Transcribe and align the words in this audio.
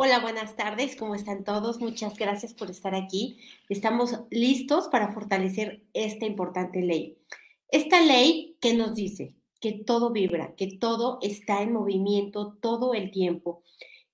Hola, 0.00 0.20
buenas 0.20 0.54
tardes, 0.54 0.94
¿cómo 0.94 1.16
están 1.16 1.42
todos? 1.42 1.80
Muchas 1.80 2.16
gracias 2.16 2.54
por 2.54 2.70
estar 2.70 2.94
aquí. 2.94 3.40
Estamos 3.68 4.16
listos 4.30 4.86
para 4.86 5.12
fortalecer 5.12 5.82
esta 5.92 6.24
importante 6.24 6.82
ley. 6.82 7.18
Esta 7.68 8.00
ley 8.00 8.56
que 8.60 8.74
nos 8.74 8.94
dice 8.94 9.34
que 9.60 9.72
todo 9.72 10.12
vibra, 10.12 10.54
que 10.54 10.68
todo 10.68 11.18
está 11.20 11.62
en 11.62 11.72
movimiento 11.72 12.56
todo 12.60 12.94
el 12.94 13.10
tiempo. 13.10 13.64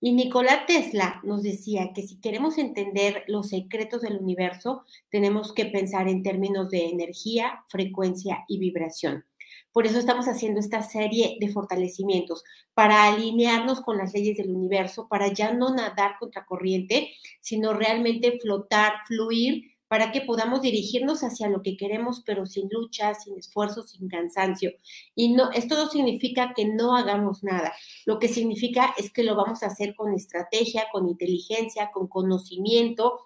Y 0.00 0.12
Nikola 0.12 0.64
Tesla 0.64 1.20
nos 1.23 1.43
decía 1.43 1.93
que 1.95 2.01
si 2.01 2.19
queremos 2.19 2.57
entender 2.57 3.23
los 3.27 3.51
secretos 3.51 4.01
del 4.01 4.16
universo, 4.16 4.85
tenemos 5.11 5.53
que 5.53 5.66
pensar 5.66 6.09
en 6.09 6.23
términos 6.23 6.71
de 6.71 6.87
energía, 6.87 7.62
frecuencia 7.69 8.46
y 8.48 8.59
vibración. 8.59 9.27
Por 9.75 9.88
eso 9.88 9.98
estamos 9.98 10.27
haciendo 10.27 10.61
esta 10.61 10.84
serie 10.84 11.36
de 11.40 11.48
fortalecimientos, 11.48 12.45
para 12.75 13.09
alinearnos 13.09 13.80
con 13.80 13.98
las 13.98 14.14
leyes 14.14 14.36
del 14.36 14.50
universo, 14.50 15.08
para 15.08 15.32
ya 15.32 15.53
no 15.53 15.75
nadar 15.75 16.12
contra 16.21 16.46
corriente, 16.46 17.11
sino 17.40 17.75
realmente 17.75 18.39
flotar, 18.40 18.93
fluir, 19.08 19.72
para 19.89 20.13
que 20.13 20.21
podamos 20.21 20.63
dirigirnos 20.63 21.25
hacia 21.25 21.49
lo 21.49 21.61
que 21.61 21.76
queremos, 21.76 22.22
pero 22.25 22.46
sin 22.46 22.68
lucha, 22.71 23.14
sin 23.14 23.36
esfuerzo, 23.36 23.82
sin 23.82 24.07
cansancio. 24.07 24.71
Y 25.16 25.32
no, 25.32 25.50
esto 25.50 25.75
no 25.75 25.91
significa 25.91 26.52
que 26.54 26.66
no 26.66 26.96
hagamos 26.96 27.43
nada. 27.43 27.72
Lo 28.07 28.21
que 28.21 28.29
significa 28.29 28.94
es 28.96 29.13
que 29.13 29.25
lo 29.25 29.35
vamos 29.35 29.64
a 29.64 29.66
hacer 29.66 29.96
con 29.96 30.14
estrategia, 30.14 30.85
con 30.93 31.08
inteligencia, 31.08 31.91
con 31.93 32.06
conocimiento 32.06 33.19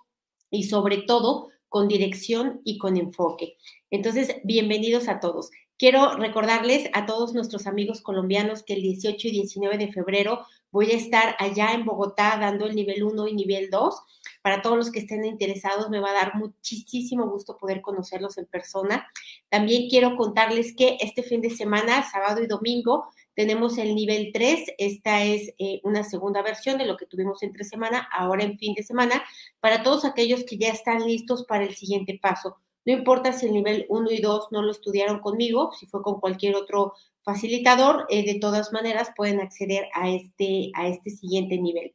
y 0.51 0.65
sobre 0.65 1.03
todo 1.03 1.49
con 1.69 1.89
dirección 1.89 2.63
y 2.65 2.79
con 2.79 2.97
enfoque. 2.97 3.59
Entonces, 3.91 4.37
bienvenidos 4.45 5.09
a 5.09 5.21
todos. 5.21 5.51
Quiero 5.79 6.17
recordarles 6.17 6.91
a 6.93 7.07
todos 7.07 7.35
nuestros 7.35 7.69
amigos 7.69 8.01
colombianos 8.01 8.65
que 8.65 8.75
el 8.75 8.83
18 8.83 9.29
y 9.29 9.31
19 9.31 9.79
de 9.79 9.93
febrero 9.93 10.45
voy 10.73 10.91
a 10.91 10.97
estar 10.97 11.37
allá 11.39 11.73
en 11.73 11.85
Bogotá 11.85 12.37
dando 12.41 12.67
el 12.67 12.75
nivel 12.75 13.05
1 13.05 13.29
y 13.29 13.35
nivel 13.35 13.71
2. 13.71 13.95
Para 14.43 14.61
todos 14.61 14.77
los 14.77 14.91
que 14.91 14.99
estén 14.99 15.25
interesados, 15.25 15.89
me 15.89 16.01
va 16.01 16.11
a 16.11 16.15
dar 16.15 16.35
muchísimo 16.35 17.31
gusto 17.31 17.57
poder 17.57 17.81
conocerlos 17.81 18.39
en 18.39 18.47
persona. 18.47 19.07
También 19.51 19.89
quiero 19.89 20.17
contarles 20.17 20.75
que 20.75 20.99
este 20.99 21.23
fin 21.23 21.43
de 21.43 21.51
semana, 21.51 22.11
sábado 22.11 22.43
y 22.43 22.49
domingo, 22.49 23.07
tenemos 23.35 23.79
el 23.79 23.95
nivel 23.95 24.31
3. 24.33 24.73
Esta 24.79 25.23
es 25.23 25.55
eh, 25.61 25.81
una 25.85 26.03
segunda 26.03 26.43
versión 26.43 26.79
de 26.79 26.87
lo 26.87 26.97
que 26.97 27.07
tuvimos 27.07 27.45
entre 27.45 27.63
semana, 27.63 28.09
ahora 28.13 28.43
en 28.43 28.59
fin 28.59 28.75
de 28.75 28.83
semana, 28.83 29.23
para 29.61 29.85
todos 29.85 30.05
aquellos 30.05 30.43
que 30.43 30.59
ya 30.59 30.71
están 30.71 31.07
listos 31.07 31.45
para 31.45 31.63
el 31.63 31.77
siguiente 31.77 32.19
paso 32.21 32.57
no 32.89 32.95
importa 32.95 33.35
si 33.35 33.45
el 33.45 33.53
nivel 33.53 33.85
1 33.91 34.11
y 34.13 34.23
2 34.23 34.49
no 34.51 34.63
lo 34.63 34.71
estudiaron 34.71 35.19
conmigo, 35.19 35.73
si 35.79 35.85
fue 35.85 36.01
con 36.01 36.21
cualquier 36.21 36.57
otro 36.57 36.95
facilitador, 37.21 38.07
eh, 38.09 38.25
de 38.25 38.41
todas 38.41 38.73
maneras 38.73 39.11
pueden 39.15 39.41
acceder 39.43 39.91
a 39.93 40.09
este, 40.09 40.71
a 40.73 40.89
este 40.89 41.11
siguiente 41.11 41.59
nivel. 41.59 41.95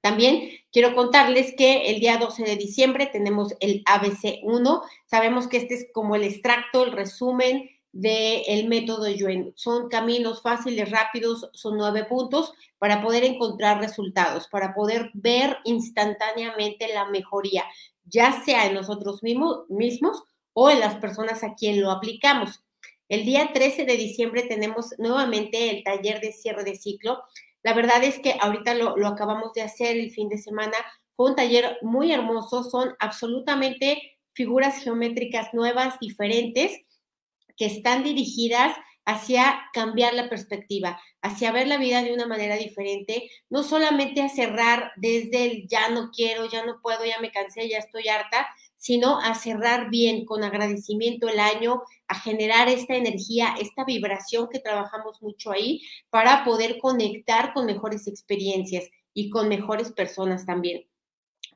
También 0.00 0.52
quiero 0.72 0.94
contarles 0.94 1.52
que 1.54 1.90
el 1.90 2.00
día 2.00 2.16
12 2.16 2.44
de 2.44 2.56
diciembre 2.56 3.10
tenemos 3.12 3.54
el 3.60 3.84
ABC1. 3.84 4.80
Sabemos 5.04 5.48
que 5.48 5.58
este 5.58 5.74
es 5.74 5.86
como 5.92 6.16
el 6.16 6.24
extracto, 6.24 6.84
el 6.84 6.92
resumen 6.92 7.68
del 7.92 8.68
método 8.68 9.10
Yuen. 9.10 9.52
Son 9.54 9.90
caminos 9.90 10.40
fáciles, 10.40 10.90
rápidos, 10.90 11.50
son 11.52 11.76
nueve 11.76 12.04
puntos 12.04 12.54
para 12.78 13.02
poder 13.02 13.22
encontrar 13.24 13.80
resultados, 13.80 14.48
para 14.48 14.72
poder 14.72 15.10
ver 15.12 15.58
instantáneamente 15.64 16.88
la 16.94 17.04
mejoría 17.04 17.64
ya 18.06 18.42
sea 18.44 18.66
en 18.66 18.74
nosotros 18.74 19.22
mismos, 19.22 20.24
o 20.52 20.70
en 20.70 20.80
las 20.80 20.96
personas 20.96 21.44
a 21.44 21.54
quien 21.54 21.82
lo 21.82 21.90
aplicamos. 21.90 22.64
El 23.08 23.24
día 23.24 23.50
13 23.52 23.84
de 23.84 23.96
diciembre 23.96 24.42
tenemos 24.42 24.94
nuevamente 24.98 25.70
el 25.70 25.84
taller 25.84 26.20
de 26.20 26.32
cierre 26.32 26.64
de 26.64 26.76
ciclo. 26.76 27.22
La 27.62 27.74
verdad 27.74 28.02
es 28.02 28.18
que 28.18 28.36
ahorita 28.40 28.74
lo, 28.74 28.96
lo 28.96 29.06
acabamos 29.06 29.52
de 29.52 29.62
hacer 29.62 29.96
el 29.96 30.10
fin 30.10 30.28
de 30.28 30.38
semana. 30.38 30.76
Fue 31.12 31.30
un 31.30 31.36
taller 31.36 31.78
muy 31.82 32.10
hermoso. 32.10 32.64
Son 32.64 32.96
absolutamente 32.98 34.18
figuras 34.32 34.82
geométricas 34.82 35.52
nuevas, 35.52 35.98
diferentes, 36.00 36.80
que 37.56 37.66
están 37.66 38.02
dirigidas 38.02 38.76
hacia 39.06 39.70
cambiar 39.72 40.14
la 40.14 40.28
perspectiva, 40.28 41.00
hacia 41.22 41.52
ver 41.52 41.68
la 41.68 41.78
vida 41.78 42.02
de 42.02 42.12
una 42.12 42.26
manera 42.26 42.56
diferente, 42.56 43.30
no 43.48 43.62
solamente 43.62 44.20
a 44.20 44.28
cerrar 44.28 44.92
desde 44.96 45.46
el 45.46 45.68
ya 45.68 45.88
no 45.88 46.10
quiero, 46.10 46.44
ya 46.50 46.66
no 46.66 46.80
puedo, 46.82 47.04
ya 47.04 47.20
me 47.20 47.30
cansé, 47.30 47.68
ya 47.68 47.78
estoy 47.78 48.08
harta, 48.08 48.46
sino 48.76 49.20
a 49.20 49.34
cerrar 49.34 49.90
bien, 49.90 50.26
con 50.26 50.44
agradecimiento 50.44 51.28
el 51.28 51.38
año, 51.38 51.82
a 52.08 52.18
generar 52.18 52.68
esta 52.68 52.96
energía, 52.96 53.54
esta 53.60 53.84
vibración 53.84 54.48
que 54.48 54.58
trabajamos 54.58 55.22
mucho 55.22 55.52
ahí 55.52 55.82
para 56.10 56.44
poder 56.44 56.78
conectar 56.78 57.52
con 57.54 57.64
mejores 57.64 58.08
experiencias 58.08 58.90
y 59.14 59.30
con 59.30 59.48
mejores 59.48 59.92
personas 59.92 60.44
también 60.44 60.84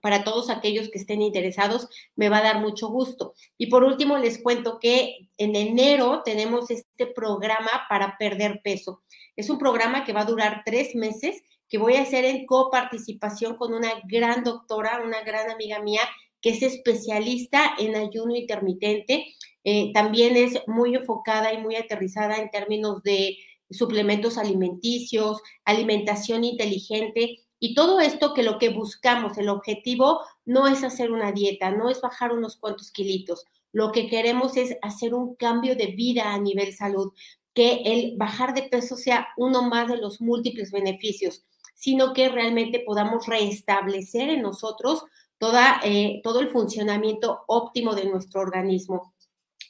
para 0.01 0.25
todos 0.25 0.51
aquellos 0.51 0.89
que 0.91 0.99
estén 0.99 1.23
interesados, 1.23 1.89
me 2.17 2.29
va 2.29 2.39
a 2.39 2.43
dar 2.43 2.61
mucho 2.61 2.89
gusto. 2.89 3.35
Y 3.59 3.67
por 3.67 3.85
último, 3.85 4.19
les 4.19 4.43
cuento 4.43 4.79
que 4.81 5.29
en 5.37 5.57
enero 5.57 6.23
tenemos 6.25 6.71
este 6.71 7.07
programa 7.07 7.87
para 7.89 8.17
perder 8.19 8.61
peso. 8.63 9.03
Es 9.37 9.51
un 9.51 9.59
programa 9.59 10.05
que 10.05 10.13
va 10.13 10.23
a 10.23 10.27
durar 10.27 10.63
tres 10.65 10.95
meses, 10.95 11.43
que 11.69 11.79
voy 11.79 11.95
a 11.95 12.03
hacer 12.03 12.25
en 12.25 12.47
coparticipación 12.47 13.57
con 13.57 13.73
una 13.75 13.91
gran 14.09 14.43
doctora, 14.43 15.03
una 15.05 15.23
gran 15.23 15.51
amiga 15.51 15.81
mía, 15.81 16.03
que 16.41 16.51
es 16.51 16.63
especialista 16.63 17.75
en 17.79 17.97
ayuno 17.97 18.35
intermitente. 18.35 19.27
Eh, 19.65 19.93
también 19.93 20.37
es 20.37 20.61
muy 20.67 20.95
enfocada 20.95 21.53
y 21.53 21.59
muy 21.59 21.77
aterrizada 21.77 22.39
en 22.39 22.51
términos 22.51 23.03
de 23.03 23.37
suplementos 23.71 24.37
alimenticios, 24.37 25.41
alimentación 25.65 26.45
inteligente 26.45 27.39
y 27.61 27.75
todo 27.75 28.01
esto 28.01 28.33
que 28.33 28.43
lo 28.43 28.59
que 28.59 28.71
buscamos, 28.71 29.37
el 29.37 29.51
objetivo 29.51 30.23
no 30.47 30.67
es 30.67 30.83
hacer 30.83 31.13
una 31.13 31.31
dieta, 31.31 31.71
no 31.71 31.91
es 31.91 32.01
bajar 32.01 32.33
unos 32.33 32.57
cuantos 32.57 32.91
kilitos. 32.91 33.45
Lo 33.71 33.93
que 33.93 34.09
queremos 34.09 34.57
es 34.57 34.77
hacer 34.81 35.15
un 35.15 35.37
cambio 35.37 35.77
de 35.77 35.89
vida 35.89 36.33
a 36.33 36.39
nivel 36.39 36.75
salud, 36.75 37.13
que 37.55 37.83
el 37.85 38.17
bajar 38.17 38.55
de 38.55 38.63
peso 38.63 38.97
sea 38.97 39.29
uno 39.37 39.63
más 39.63 39.89
de 39.89 39.99
los 39.99 40.23
múltiples 40.23 40.73
beneficios, 40.73 41.45
sino 41.75 42.15
que 42.15 42.31
realmente 42.31 42.83
podamos 42.85 43.27
restablecer 43.27 44.31
en 44.31 44.43
nosotros 44.43 45.05
toda, 45.37 45.81
eh, 45.85 46.21
todo 46.25 46.41
el 46.41 46.49
funcionamiento 46.49 47.45
óptimo 47.47 47.95
de 47.95 48.07
nuestro 48.07 48.41
organismo 48.41 49.13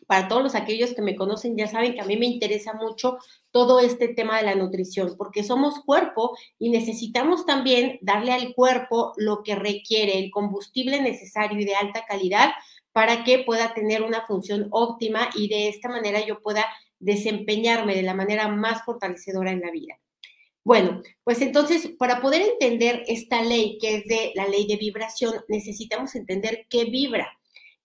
para 0.06 0.28
todos 0.28 0.42
los 0.42 0.54
aquellos 0.54 0.94
que 0.94 1.02
me 1.02 1.16
conocen 1.16 1.56
ya 1.56 1.66
saben 1.66 1.94
que 1.94 2.00
a 2.00 2.04
mí 2.04 2.16
me 2.16 2.26
interesa 2.26 2.74
mucho 2.74 3.18
todo 3.50 3.80
este 3.80 4.08
tema 4.08 4.38
de 4.38 4.44
la 4.44 4.54
nutrición, 4.54 5.14
porque 5.16 5.44
somos 5.44 5.80
cuerpo 5.80 6.36
y 6.58 6.70
necesitamos 6.70 7.46
también 7.46 7.98
darle 8.02 8.32
al 8.32 8.54
cuerpo 8.54 9.12
lo 9.16 9.42
que 9.42 9.54
requiere, 9.54 10.18
el 10.18 10.30
combustible 10.30 11.00
necesario 11.00 11.60
y 11.60 11.64
de 11.64 11.74
alta 11.74 12.04
calidad 12.06 12.50
para 12.92 13.24
que 13.24 13.40
pueda 13.40 13.74
tener 13.74 14.02
una 14.02 14.26
función 14.26 14.68
óptima 14.70 15.30
y 15.34 15.48
de 15.48 15.68
esta 15.68 15.88
manera 15.88 16.24
yo 16.24 16.40
pueda 16.40 16.64
desempeñarme 16.98 17.94
de 17.94 18.02
la 18.02 18.14
manera 18.14 18.48
más 18.48 18.84
fortalecedora 18.84 19.52
en 19.52 19.60
la 19.60 19.70
vida. 19.70 19.98
Bueno, 20.62 21.00
pues 21.24 21.40
entonces, 21.40 21.88
para 21.98 22.20
poder 22.20 22.42
entender 22.42 23.02
esta 23.06 23.42
ley 23.42 23.78
que 23.80 23.96
es 23.96 24.04
de 24.06 24.32
la 24.34 24.46
ley 24.46 24.66
de 24.66 24.76
vibración, 24.76 25.34
necesitamos 25.48 26.14
entender 26.14 26.66
qué 26.68 26.84
vibra. 26.84 27.39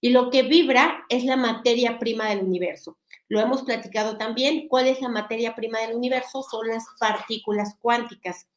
Y 0.05 0.11
lo 0.11 0.29
que 0.29 0.43
vibra 0.43 1.03
es 1.09 1.23
la 1.23 1.35
materia 1.35 1.97
prima 1.97 2.29
del 2.29 2.43
universo. 2.43 2.99
Lo 3.27 3.39
hemos 3.39 3.63
platicado 3.63 4.19
también. 4.19 4.67
¿Cuál 4.67 4.85
es 4.85 5.01
la 5.01 5.09
materia 5.09 5.55
prima 5.55 5.79
del 5.79 5.95
universo? 5.95 6.43
Son 6.43 6.67
las 6.67 6.85
partículas 6.99 7.75
cuánticas. 7.81 8.47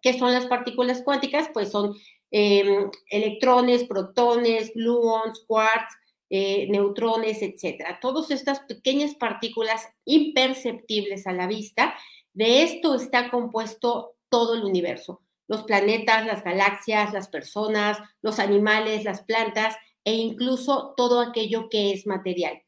¿Qué 0.00 0.16
son 0.16 0.32
las 0.32 0.46
partículas 0.46 1.02
cuánticas? 1.02 1.50
Pues 1.52 1.72
son 1.72 1.96
em, 2.30 2.92
electrones, 3.10 3.88
protones, 3.88 4.72
gluons, 4.72 5.42
quarks, 5.48 5.96
eh, 6.30 6.68
neutrones, 6.70 7.42
etcétera. 7.42 7.98
Todas 8.00 8.30
estas 8.30 8.60
pequeñas 8.60 9.16
partículas 9.16 9.84
imperceptibles 10.04 11.26
a 11.26 11.32
la 11.32 11.48
vista, 11.48 11.96
de 12.34 12.62
esto 12.62 12.94
está 12.94 13.30
compuesto 13.30 14.14
todo 14.28 14.54
el 14.54 14.62
universo. 14.62 15.22
Los 15.48 15.64
planetas, 15.64 16.24
las 16.24 16.44
galaxias, 16.44 17.12
las 17.12 17.26
personas, 17.26 17.98
los 18.22 18.38
animales, 18.38 19.02
las 19.02 19.22
plantas 19.24 19.74
e 20.08 20.14
incluso 20.14 20.94
todo 20.96 21.20
aquello 21.20 21.68
que 21.68 21.92
es 21.92 22.06
material. 22.06 22.62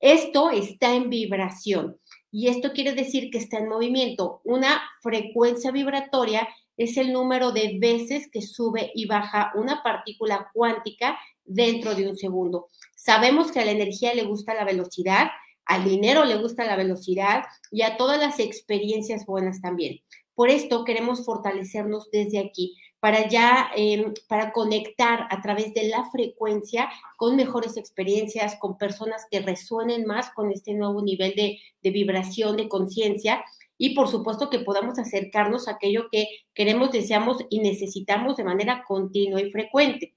Esto 0.00 0.50
está 0.50 0.94
en 0.94 1.10
vibración 1.10 2.00
y 2.30 2.48
esto 2.48 2.72
quiere 2.72 2.94
decir 2.94 3.28
que 3.30 3.36
está 3.36 3.58
en 3.58 3.68
movimiento. 3.68 4.40
Una 4.42 4.80
frecuencia 5.02 5.70
vibratoria 5.70 6.48
es 6.78 6.96
el 6.96 7.12
número 7.12 7.52
de 7.52 7.76
veces 7.78 8.30
que 8.32 8.40
sube 8.40 8.90
y 8.94 9.04
baja 9.04 9.52
una 9.54 9.82
partícula 9.82 10.48
cuántica 10.54 11.18
dentro 11.44 11.94
de 11.94 12.08
un 12.08 12.16
segundo. 12.16 12.68
Sabemos 12.96 13.52
que 13.52 13.60
a 13.60 13.66
la 13.66 13.72
energía 13.72 14.14
le 14.14 14.24
gusta 14.24 14.54
la 14.54 14.64
velocidad, 14.64 15.28
al 15.66 15.84
dinero 15.84 16.24
le 16.24 16.38
gusta 16.38 16.64
la 16.64 16.76
velocidad 16.76 17.42
y 17.70 17.82
a 17.82 17.98
todas 17.98 18.18
las 18.18 18.40
experiencias 18.40 19.26
buenas 19.26 19.60
también. 19.60 20.00
Por 20.34 20.48
esto 20.48 20.86
queremos 20.86 21.26
fortalecernos 21.26 22.10
desde 22.10 22.38
aquí 22.38 22.78
para 23.00 23.28
ya, 23.28 23.70
em, 23.76 24.12
para 24.28 24.52
conectar 24.52 25.26
a 25.30 25.40
través 25.40 25.72
de 25.74 25.88
la 25.88 26.10
frecuencia 26.10 26.90
con 27.16 27.36
mejores 27.36 27.76
experiencias, 27.76 28.56
con 28.56 28.76
personas 28.76 29.26
que 29.30 29.40
resuenen 29.40 30.04
más 30.04 30.30
con 30.34 30.50
este 30.50 30.74
nuevo 30.74 31.02
nivel 31.02 31.34
de, 31.34 31.58
de 31.82 31.90
vibración, 31.90 32.56
de 32.56 32.68
conciencia 32.68 33.44
y 33.78 33.94
por 33.94 34.08
supuesto 34.08 34.50
que 34.50 34.58
podamos 34.58 34.98
acercarnos 34.98 35.68
a 35.68 35.72
aquello 35.72 36.08
que 36.10 36.26
queremos, 36.52 36.90
deseamos 36.90 37.38
y 37.48 37.60
necesitamos 37.60 38.36
de 38.36 38.44
manera 38.44 38.84
continua 38.86 39.40
y 39.40 39.50
frecuente. 39.50 40.14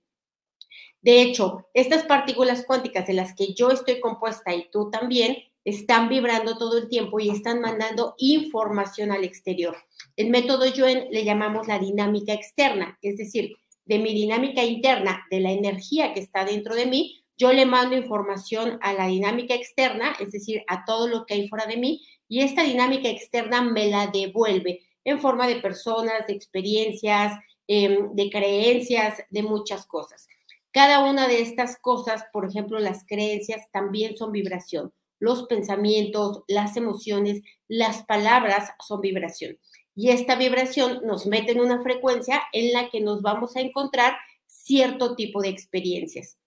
De 1.01 1.21
hecho, 1.21 1.67
estas 1.73 2.03
partículas 2.03 2.65
cuánticas 2.65 3.07
de 3.07 3.13
las 3.13 3.35
que 3.35 3.53
yo 3.53 3.69
estoy 3.69 3.99
compuesta 3.99 4.53
y 4.53 4.69
tú 4.71 4.89
también, 4.89 5.37
están 5.63 6.09
vibrando 6.09 6.57
todo 6.57 6.77
el 6.77 6.89
tiempo 6.89 7.19
y 7.19 7.29
están 7.29 7.61
mandando 7.61 8.15
información 8.17 9.11
al 9.11 9.23
exterior. 9.23 9.77
El 10.15 10.29
método 10.29 10.65
Yuen 10.65 11.07
le 11.11 11.23
llamamos 11.23 11.67
la 11.67 11.79
dinámica 11.79 12.33
externa, 12.33 12.97
es 13.01 13.17
decir, 13.17 13.55
de 13.85 13.99
mi 13.99 14.13
dinámica 14.13 14.63
interna, 14.63 15.25
de 15.29 15.39
la 15.39 15.51
energía 15.51 16.13
que 16.13 16.19
está 16.19 16.45
dentro 16.45 16.75
de 16.75 16.85
mí, 16.85 17.23
yo 17.37 17.51
le 17.53 17.65
mando 17.65 17.95
información 17.95 18.77
a 18.81 18.93
la 18.93 19.07
dinámica 19.07 19.55
externa, 19.55 20.15
es 20.19 20.31
decir, 20.31 20.63
a 20.67 20.85
todo 20.85 21.07
lo 21.07 21.25
que 21.25 21.33
hay 21.33 21.47
fuera 21.47 21.65
de 21.65 21.77
mí, 21.77 22.05
y 22.27 22.41
esta 22.41 22.63
dinámica 22.63 23.09
externa 23.09 23.61
me 23.61 23.89
la 23.89 24.07
devuelve 24.07 24.81
en 25.03 25.19
forma 25.19 25.47
de 25.47 25.55
personas, 25.55 26.27
de 26.27 26.33
experiencias, 26.33 27.33
em, 27.67 28.13
de 28.13 28.29
creencias, 28.29 29.23
de 29.29 29.43
muchas 29.43 29.85
cosas. 29.87 30.27
Cada 30.71 31.03
una 31.03 31.27
de 31.27 31.41
estas 31.41 31.77
cosas, 31.77 32.23
por 32.31 32.47
ejemplo, 32.47 32.79
las 32.79 33.05
creencias 33.05 33.69
también 33.71 34.15
son 34.15 34.31
vibración 34.31 34.93
los 35.21 35.43
pensamientos, 35.43 36.43
las 36.47 36.75
emociones, 36.75 37.43
las 37.67 38.03
palabras 38.03 38.71
son 38.85 39.01
vibración. 39.01 39.57
Y 39.95 40.09
esta 40.09 40.35
vibración 40.35 41.01
nos 41.05 41.27
mete 41.27 41.51
en 41.51 41.61
una 41.61 41.83
frecuencia 41.83 42.41
en 42.51 42.73
la 42.73 42.89
que 42.89 43.01
nos 43.01 43.21
vamos 43.21 43.55
a 43.55 43.61
encontrar 43.61 44.17
cierto 44.47 45.15
tipo 45.15 45.41
de 45.41 45.49
experiencias. 45.49 46.39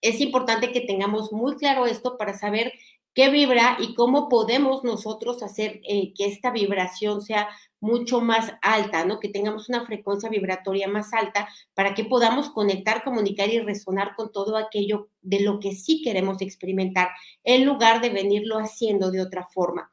Es 0.00 0.20
importante 0.20 0.72
que 0.72 0.80
tengamos 0.80 1.30
muy 1.30 1.56
claro 1.56 1.86
esto 1.86 2.16
para 2.16 2.36
saber 2.36 2.72
qué 3.16 3.30
vibra 3.30 3.78
y 3.80 3.94
cómo 3.94 4.28
podemos 4.28 4.84
nosotros 4.84 5.42
hacer 5.42 5.80
eh, 5.88 6.12
que 6.14 6.26
esta 6.26 6.50
vibración 6.50 7.22
sea 7.22 7.48
mucho 7.80 8.20
más 8.20 8.52
alta, 8.60 9.06
¿no? 9.06 9.20
Que 9.20 9.30
tengamos 9.30 9.70
una 9.70 9.86
frecuencia 9.86 10.28
vibratoria 10.28 10.86
más 10.86 11.14
alta 11.14 11.48
para 11.72 11.94
que 11.94 12.04
podamos 12.04 12.50
conectar, 12.50 13.02
comunicar 13.02 13.48
y 13.48 13.58
resonar 13.58 14.14
con 14.14 14.32
todo 14.32 14.58
aquello 14.58 15.08
de 15.22 15.40
lo 15.40 15.60
que 15.60 15.72
sí 15.72 16.02
queremos 16.02 16.42
experimentar, 16.42 17.08
en 17.42 17.64
lugar 17.64 18.02
de 18.02 18.10
venirlo 18.10 18.58
haciendo 18.58 19.10
de 19.10 19.22
otra 19.22 19.48
forma. 19.48 19.90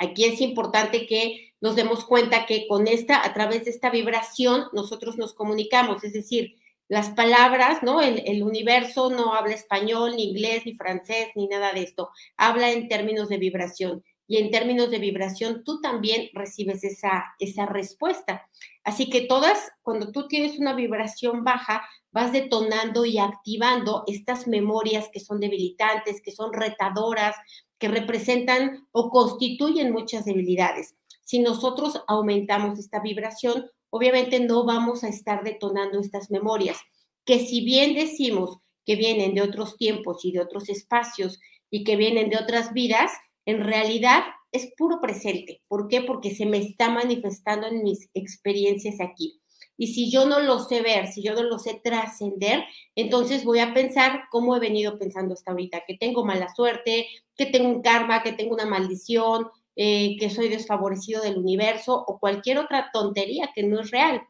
Aquí 0.00 0.24
es 0.24 0.40
importante 0.40 1.06
que 1.06 1.52
nos 1.60 1.76
demos 1.76 2.04
cuenta 2.04 2.44
que 2.44 2.66
con 2.66 2.88
esta, 2.88 3.24
a 3.24 3.32
través 3.34 3.66
de 3.66 3.70
esta 3.70 3.88
vibración, 3.88 4.64
nosotros 4.72 5.16
nos 5.16 5.32
comunicamos, 5.32 6.02
es 6.02 6.12
decir, 6.12 6.56
las 6.92 7.08
palabras, 7.08 7.82
¿no? 7.82 8.02
El, 8.02 8.42
universo 8.42 9.08
no 9.08 9.32
habla 9.32 9.54
español, 9.54 10.12
ni 10.14 10.24
inglés, 10.24 10.66
ni 10.66 10.74
francés, 10.74 11.28
ni 11.34 11.48
nada 11.48 11.72
de 11.72 11.84
esto. 11.84 12.10
Habla 12.36 12.70
en 12.70 12.86
términos 12.86 13.30
de 13.30 13.38
vibración 13.38 14.04
y 14.26 14.36
en 14.36 14.50
términos 14.50 14.90
de 14.90 14.98
vibración 14.98 15.64
tú 15.64 15.80
también 15.80 16.28
recibes 16.34 16.84
esa, 16.84 17.34
esa 17.38 17.64
respuesta. 17.64 18.46
Así 18.84 19.08
que 19.08 19.22
todas, 19.22 19.72
cuando 19.80 20.12
tú 20.12 20.28
tienes 20.28 20.58
una 20.58 20.74
vibración 20.74 21.44
baja, 21.44 21.82
vas 22.10 22.30
detonando 22.30 23.06
y 23.06 23.16
activando 23.16 24.04
estas 24.06 24.46
memorias 24.46 25.08
que 25.10 25.20
son 25.20 25.40
debilitantes, 25.40 26.20
que 26.20 26.32
son 26.32 26.52
retadoras, 26.52 27.34
que 27.78 27.88
representan 27.88 28.86
o 28.90 29.08
constituyen 29.08 29.92
muchas 29.92 30.26
debilidades. 30.26 30.94
Si 31.22 31.38
nosotros 31.38 32.02
aumentamos 32.06 32.78
esta 32.78 33.00
vibración, 33.00 33.70
obviamente 33.92 34.40
no 34.40 34.64
vamos 34.64 35.04
a 35.04 35.08
estar 35.08 35.44
detonando 35.44 36.00
estas 36.00 36.30
memorias, 36.30 36.78
que 37.26 37.40
si 37.40 37.62
bien 37.62 37.94
decimos 37.94 38.58
que 38.86 38.96
vienen 38.96 39.34
de 39.34 39.42
otros 39.42 39.76
tiempos 39.76 40.24
y 40.24 40.32
de 40.32 40.40
otros 40.40 40.70
espacios 40.70 41.38
y 41.70 41.84
que 41.84 41.96
vienen 41.96 42.30
de 42.30 42.38
otras 42.38 42.72
vidas, 42.72 43.12
en 43.44 43.62
realidad 43.62 44.22
es 44.50 44.72
puro 44.78 44.98
presente. 45.00 45.60
¿Por 45.68 45.88
qué? 45.88 46.00
Porque 46.00 46.34
se 46.34 46.46
me 46.46 46.56
está 46.56 46.90
manifestando 46.90 47.66
en 47.66 47.82
mis 47.82 48.08
experiencias 48.14 48.98
aquí. 48.98 49.40
Y 49.76 49.88
si 49.88 50.10
yo 50.10 50.26
no 50.26 50.40
lo 50.40 50.58
sé 50.58 50.80
ver, 50.80 51.08
si 51.08 51.22
yo 51.22 51.34
no 51.34 51.42
lo 51.42 51.58
sé 51.58 51.80
trascender, 51.82 52.64
entonces 52.94 53.44
voy 53.44 53.58
a 53.58 53.74
pensar 53.74 54.22
cómo 54.30 54.56
he 54.56 54.60
venido 54.60 54.98
pensando 54.98 55.34
hasta 55.34 55.50
ahorita, 55.50 55.84
que 55.86 55.98
tengo 55.98 56.24
mala 56.24 56.48
suerte, 56.54 57.08
que 57.36 57.46
tengo 57.46 57.68
un 57.68 57.82
karma, 57.82 58.22
que 58.22 58.32
tengo 58.32 58.54
una 58.54 58.66
maldición, 58.66 59.48
eh, 59.76 60.16
que 60.18 60.30
soy 60.30 60.48
desfavorecido 60.48 61.22
del 61.22 61.38
universo 61.38 62.04
o 62.06 62.18
cualquier 62.18 62.58
otra 62.58 62.90
tontería 62.92 63.50
que 63.54 63.62
no 63.62 63.80
es 63.80 63.90
real. 63.90 64.22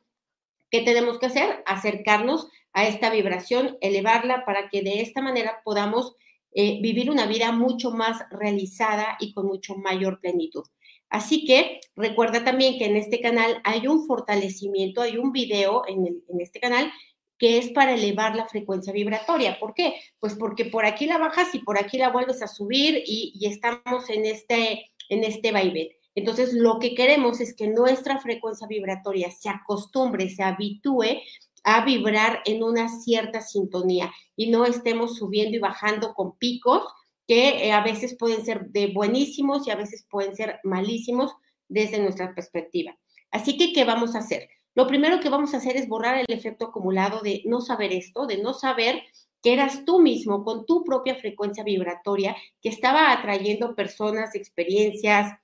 ¿Qué 0.70 0.82
tenemos 0.82 1.18
que 1.18 1.26
hacer? 1.26 1.62
Acercarnos 1.66 2.48
a 2.72 2.86
esta 2.86 3.10
vibración, 3.10 3.76
elevarla 3.80 4.44
para 4.44 4.68
que 4.68 4.82
de 4.82 5.02
esta 5.02 5.20
manera 5.20 5.60
podamos 5.64 6.14
eh, 6.54 6.80
vivir 6.80 7.10
una 7.10 7.26
vida 7.26 7.50
mucho 7.50 7.90
más 7.90 8.22
realizada 8.30 9.16
y 9.20 9.32
con 9.32 9.46
mucho 9.46 9.74
mayor 9.76 10.20
plenitud. 10.20 10.64
Así 11.08 11.44
que 11.44 11.80
recuerda 11.94 12.44
también 12.44 12.78
que 12.78 12.86
en 12.86 12.96
este 12.96 13.20
canal 13.20 13.60
hay 13.64 13.86
un 13.86 14.06
fortalecimiento, 14.06 15.02
hay 15.02 15.18
un 15.18 15.32
video 15.32 15.82
en, 15.86 16.22
este 16.40 16.60
canal 16.60 16.90
que 17.38 17.58
es 17.58 17.70
para 17.70 17.94
elevar 17.94 18.34
la 18.36 18.46
frecuencia 18.46 18.92
vibratoria. 18.92 19.58
¿Por 19.58 19.74
qué? 19.74 19.96
Pues 20.20 20.34
porque 20.34 20.66
por 20.66 20.86
aquí 20.86 21.06
la 21.06 21.18
bajas 21.18 21.54
y 21.54 21.58
por 21.58 21.78
aquí 21.78 21.98
la 21.98 22.10
vuelves 22.10 22.40
a 22.40 22.48
subir 22.48 23.02
y, 23.04 23.32
y 23.34 23.46
estamos 23.46 24.08
en 24.08 24.24
este, 24.24 24.91
en 25.12 25.24
este 25.24 25.52
vaivén. 25.52 25.88
Entonces, 26.14 26.52
lo 26.52 26.78
que 26.78 26.94
queremos 26.94 27.40
es 27.40 27.54
que 27.54 27.68
nuestra 27.68 28.18
frecuencia 28.18 28.66
vibratoria 28.66 29.30
se 29.30 29.48
acostumbre, 29.48 30.28
se 30.30 30.42
habitúe 30.42 31.20
a 31.64 31.84
vibrar 31.84 32.40
en 32.44 32.62
una 32.62 32.88
cierta 32.88 33.40
sintonía 33.40 34.12
y 34.36 34.50
no 34.50 34.64
estemos 34.64 35.16
subiendo 35.16 35.56
y 35.56 35.60
bajando 35.60 36.12
con 36.14 36.36
picos 36.36 36.82
que 37.26 37.66
eh, 37.66 37.72
a 37.72 37.82
veces 37.82 38.16
pueden 38.18 38.44
ser 38.44 38.66
de 38.70 38.88
buenísimos 38.88 39.66
y 39.66 39.70
a 39.70 39.76
veces 39.76 40.06
pueden 40.10 40.34
ser 40.34 40.60
malísimos 40.64 41.32
desde 41.68 42.00
nuestra 42.00 42.34
perspectiva. 42.34 42.96
Así 43.30 43.56
que, 43.56 43.72
¿qué 43.72 43.84
vamos 43.84 44.14
a 44.14 44.18
hacer? 44.18 44.48
Lo 44.74 44.86
primero 44.86 45.20
que 45.20 45.28
vamos 45.28 45.54
a 45.54 45.58
hacer 45.58 45.76
es 45.76 45.88
borrar 45.88 46.18
el 46.18 46.26
efecto 46.28 46.66
acumulado 46.66 47.20
de 47.20 47.42
no 47.44 47.60
saber 47.60 47.92
esto, 47.92 48.26
de 48.26 48.38
no 48.38 48.54
saber 48.54 49.02
que 49.42 49.52
eras 49.52 49.84
tú 49.84 50.00
mismo 50.00 50.44
con 50.44 50.66
tu 50.66 50.84
propia 50.84 51.16
frecuencia 51.16 51.64
vibratoria 51.64 52.36
que 52.60 52.68
estaba 52.68 53.12
atrayendo 53.12 53.74
personas, 53.74 54.34
experiencias, 54.34 55.36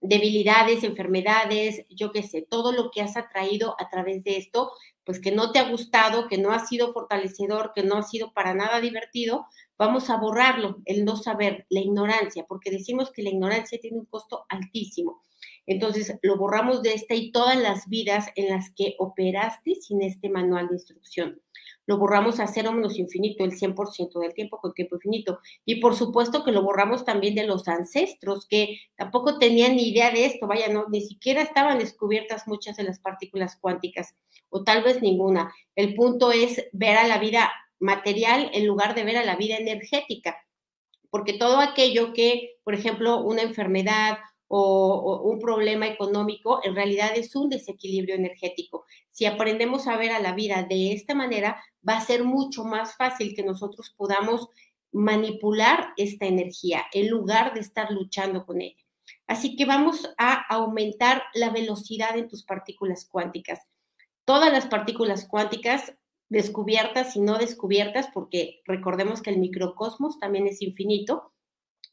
debilidades, 0.00 0.84
enfermedades, 0.84 1.84
yo 1.88 2.12
qué 2.12 2.22
sé, 2.22 2.42
todo 2.42 2.72
lo 2.72 2.90
que 2.90 3.02
has 3.02 3.16
atraído 3.16 3.76
a 3.78 3.88
través 3.88 4.24
de 4.24 4.36
esto, 4.36 4.72
pues 5.04 5.20
que 5.20 5.32
no 5.32 5.52
te 5.52 5.58
ha 5.58 5.68
gustado, 5.68 6.26
que 6.28 6.38
no 6.38 6.52
ha 6.52 6.66
sido 6.66 6.92
fortalecedor, 6.92 7.72
que 7.74 7.82
no 7.82 7.96
ha 7.96 8.02
sido 8.02 8.32
para 8.32 8.54
nada 8.54 8.80
divertido, 8.80 9.46
vamos 9.78 10.10
a 10.10 10.16
borrarlo, 10.16 10.78
el 10.84 11.04
no 11.04 11.16
saber, 11.16 11.66
la 11.70 11.80
ignorancia, 11.80 12.44
porque 12.48 12.70
decimos 12.70 13.10
que 13.10 13.22
la 13.22 13.30
ignorancia 13.30 13.78
tiene 13.80 13.98
un 13.98 14.06
costo 14.06 14.44
altísimo. 14.48 15.22
Entonces, 15.66 16.16
lo 16.22 16.36
borramos 16.36 16.82
de 16.82 16.94
esta 16.94 17.14
y 17.14 17.32
todas 17.32 17.56
las 17.58 17.88
vidas 17.88 18.28
en 18.36 18.48
las 18.50 18.70
que 18.74 18.94
operaste 18.98 19.74
sin 19.74 20.02
este 20.02 20.28
manual 20.28 20.68
de 20.68 20.74
instrucción 20.74 21.40
lo 21.86 21.98
borramos 21.98 22.40
a 22.40 22.46
cero 22.46 22.72
menos 22.72 22.98
infinito, 22.98 23.44
el 23.44 23.52
100% 23.52 24.20
del 24.20 24.34
tiempo 24.34 24.58
con 24.58 24.74
tiempo 24.74 24.96
infinito. 24.96 25.38
Y 25.64 25.80
por 25.80 25.94
supuesto 25.94 26.44
que 26.44 26.52
lo 26.52 26.62
borramos 26.62 27.04
también 27.04 27.34
de 27.34 27.46
los 27.46 27.68
ancestros, 27.68 28.46
que 28.46 28.80
tampoco 28.96 29.38
tenían 29.38 29.76
ni 29.76 29.88
idea 29.88 30.10
de 30.10 30.26
esto, 30.26 30.46
vaya, 30.46 30.68
no, 30.68 30.86
ni 30.88 31.00
siquiera 31.00 31.42
estaban 31.42 31.78
descubiertas 31.78 32.46
muchas 32.46 32.76
de 32.76 32.84
las 32.84 32.98
partículas 32.98 33.56
cuánticas, 33.60 34.14
o 34.48 34.64
tal 34.64 34.82
vez 34.82 35.00
ninguna. 35.00 35.54
El 35.74 35.94
punto 35.94 36.32
es 36.32 36.64
ver 36.72 36.96
a 36.96 37.06
la 37.06 37.18
vida 37.18 37.52
material 37.78 38.50
en 38.52 38.66
lugar 38.66 38.94
de 38.94 39.04
ver 39.04 39.16
a 39.18 39.24
la 39.24 39.36
vida 39.36 39.56
energética, 39.56 40.36
porque 41.10 41.34
todo 41.34 41.60
aquello 41.60 42.12
que, 42.12 42.56
por 42.64 42.74
ejemplo, 42.74 43.20
una 43.22 43.42
enfermedad 43.42 44.18
o, 44.48 45.22
un 45.24 45.38
problema 45.38 45.86
económico, 45.86 46.60
en 46.62 46.74
realidad 46.74 47.10
es 47.16 47.34
un 47.34 47.48
desequilibrio 47.48 48.14
energético. 48.14 48.84
Si 49.10 49.26
aprendemos 49.26 49.86
a 49.86 49.96
ver 49.96 50.12
a 50.12 50.20
la 50.20 50.34
vida 50.34 50.62
de 50.68 50.92
esta 50.92 51.14
manera, 51.14 51.62
va 51.86 51.96
a 51.96 52.04
ser 52.04 52.24
mucho 52.24 52.64
más 52.64 52.96
fácil 52.96 53.34
que 53.34 53.42
nosotros 53.42 53.94
podamos 53.96 54.48
manipular 54.92 55.88
esta 55.96 56.26
energía 56.26 56.84
en 56.92 57.08
lugar 57.08 57.54
de 57.54 57.60
estar 57.60 57.90
luchando 57.90 58.46
con 58.46 58.60
ella. 58.60 58.82
Así 59.26 59.56
que 59.56 59.64
vamos 59.64 60.08
a 60.18 60.44
aumentar 60.48 61.24
la 61.34 61.50
velocidad 61.50 62.16
en 62.16 62.28
tus 62.28 62.44
partículas 62.44 63.06
cuánticas. 63.10 63.60
Todas 64.24 64.52
las 64.52 64.66
partículas 64.66 65.26
cuánticas 65.28 65.94
descubiertas 66.28 67.14
y 67.16 67.20
no 67.20 67.38
descubiertas, 67.38 68.08
porque 68.12 68.60
recordemos 68.64 69.22
que 69.22 69.30
el 69.30 69.38
microcosmos 69.38 70.18
también 70.18 70.46
es 70.46 70.62
infinito, 70.62 71.32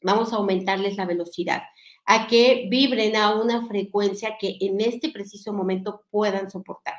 vamos 0.02 0.32
a 0.32 0.36
aumentarles 0.36 0.96
la 0.96 1.06
velocidad 1.06 1.62
a 2.06 2.26
que 2.26 2.66
vibren 2.70 3.16
a 3.16 3.34
una 3.34 3.66
frecuencia 3.66 4.36
que 4.38 4.56
en 4.60 4.80
este 4.80 5.10
preciso 5.10 5.52
momento 5.52 6.02
puedan 6.10 6.50
soportar. 6.50 6.94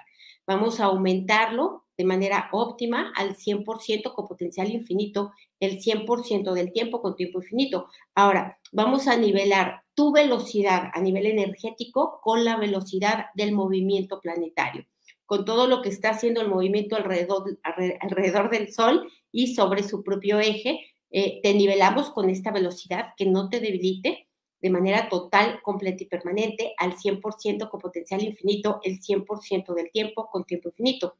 Vamos 0.48 0.80
a 0.80 0.86
aumentarlo 0.86 1.86
de 1.98 2.04
manera 2.04 2.50
óptima 2.52 3.12
al 3.16 3.36
100% 3.36 4.14
con 4.14 4.28
potencial 4.28 4.70
infinito, 4.70 5.32
el 5.60 5.80
100% 5.80 6.54
del 6.54 6.72
tiempo 6.72 7.02
con 7.02 7.16
tiempo 7.16 7.40
infinito. 7.40 7.88
Ahora, 8.14 8.60
vamos 8.72 9.08
a 9.08 9.18
nivelar 9.18 9.84
tu 9.94 10.12
velocidad 10.12 10.92
a 10.94 11.02
nivel 11.02 11.26
energético 11.26 12.20
con 12.22 12.44
la 12.44 12.58
velocidad 12.58 13.28
del 13.34 13.54
movimiento 13.54 14.20
planetario, 14.20 14.86
con 15.26 15.46
todo 15.46 15.68
lo 15.68 15.82
que 15.82 15.90
está 15.90 16.10
haciendo 16.10 16.42
el 16.42 16.50
movimiento 16.50 16.96
alrededor, 16.96 18.50
del 18.52 18.74
Sol 18.74 19.10
y 19.32 19.56
sobre 19.56 19.84
su 19.84 20.04
propio 20.04 20.40
eje. 20.40 20.82
Eh, 21.12 21.40
te 21.42 21.54
nivelamos 21.54 22.10
con 22.10 22.30
esta 22.30 22.52
velocidad 22.52 23.14
que 23.16 23.26
no 23.26 23.50
te 23.50 23.62
debilite, 23.62 24.28
de 24.62 24.70
manera 24.70 25.10
total, 25.10 25.62
completa 25.62 26.04
y 26.04 26.08
permanente, 26.08 26.74
al 26.78 26.96
100% 26.96 27.70
con 27.70 27.80
potencial 27.80 28.24
infinito, 28.24 28.80
el 28.84 29.00
100% 29.00 29.74
del 29.74 29.92
tiempo 29.92 30.30
con 30.32 30.46
tiempo 30.46 30.70
infinito. 30.70 31.18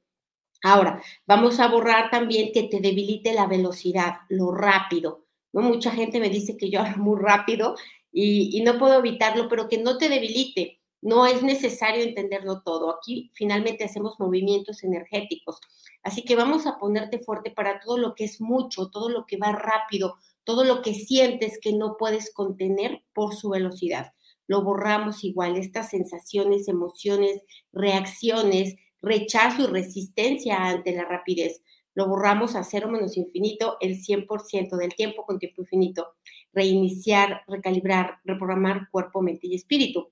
Ahora, 0.64 1.02
vamos 1.28 1.60
a 1.60 1.68
borrar 1.68 2.10
también 2.10 2.52
que 2.52 2.64
te 2.64 2.80
debilite 2.80 3.34
la 3.34 3.46
velocidad, 3.46 4.22
lo 4.30 4.52
rápido. 4.52 5.26
¿no? 5.54 5.62
Mucha 5.62 5.92
gente 5.92 6.20
me 6.20 6.30
dice 6.30 6.58
que 6.58 6.70
yo 6.70 6.82
hablo 6.82 6.98
muy 6.98 7.22
rápido 7.22 7.76
y, 8.12 8.58
y 8.58 8.64
no 8.64 8.80
puedo 8.80 9.00
evitarlo, 9.00 9.48
pero 9.48 9.70
que 9.70 9.78
no 9.78 9.98
te 9.98 10.10
debilite. 10.10 10.82
No 11.02 11.28
es 11.28 11.44
necesario 11.44 12.04
entenderlo 12.04 12.64
todo. 12.64 12.90
Aquí 12.96 13.30
finalmente 13.36 13.84
hacemos 13.84 14.20
movimientos 14.20 14.84
energéticos. 14.84 15.60
Así 16.02 16.24
que 16.24 16.36
vamos 16.36 16.66
a 16.66 16.80
ponerte 16.80 17.20
fuerte 17.20 17.52
para 17.52 17.80
todo 17.80 17.98
lo 17.98 18.16
que 18.16 18.24
es 18.24 18.42
mucho, 18.42 18.90
todo 18.90 19.10
lo 19.10 19.26
que 19.28 19.38
va 19.38 19.52
rápido, 19.52 20.18
todo 20.46 20.64
lo 20.64 20.82
que 20.82 20.94
sientes 20.94 21.60
que 21.60 21.74
no 21.74 21.98
puedes 21.98 22.34
contener 22.34 23.04
por 23.14 23.36
su 23.36 23.50
velocidad. 23.50 24.14
Lo 24.48 24.64
borramos 24.64 25.24
igual, 25.24 25.58
estas 25.58 25.90
sensaciones, 25.90 26.68
emociones, 26.68 27.42
reacciones, 27.74 28.76
rechazo 29.02 29.64
y 29.64 29.68
resistencia 29.68 30.68
ante 30.68 30.94
la 30.94 31.06
rapidez. 31.06 31.62
Lo 31.96 32.08
borramos 32.08 32.56
a 32.56 32.64
cero 32.64 32.90
menos 32.90 33.18
infinito 33.18 33.78
el 33.80 33.98
100% 34.02 34.76
del 34.78 34.94
tiempo 34.96 35.26
con 35.26 35.40
tiempo 35.40 35.62
infinito. 35.62 36.16
Reiniciar, 36.54 37.42
recalibrar, 37.48 38.20
reprogramar 38.24 38.90
cuerpo, 38.92 39.22
mente 39.22 39.48
y 39.48 39.56
espíritu. 39.56 40.12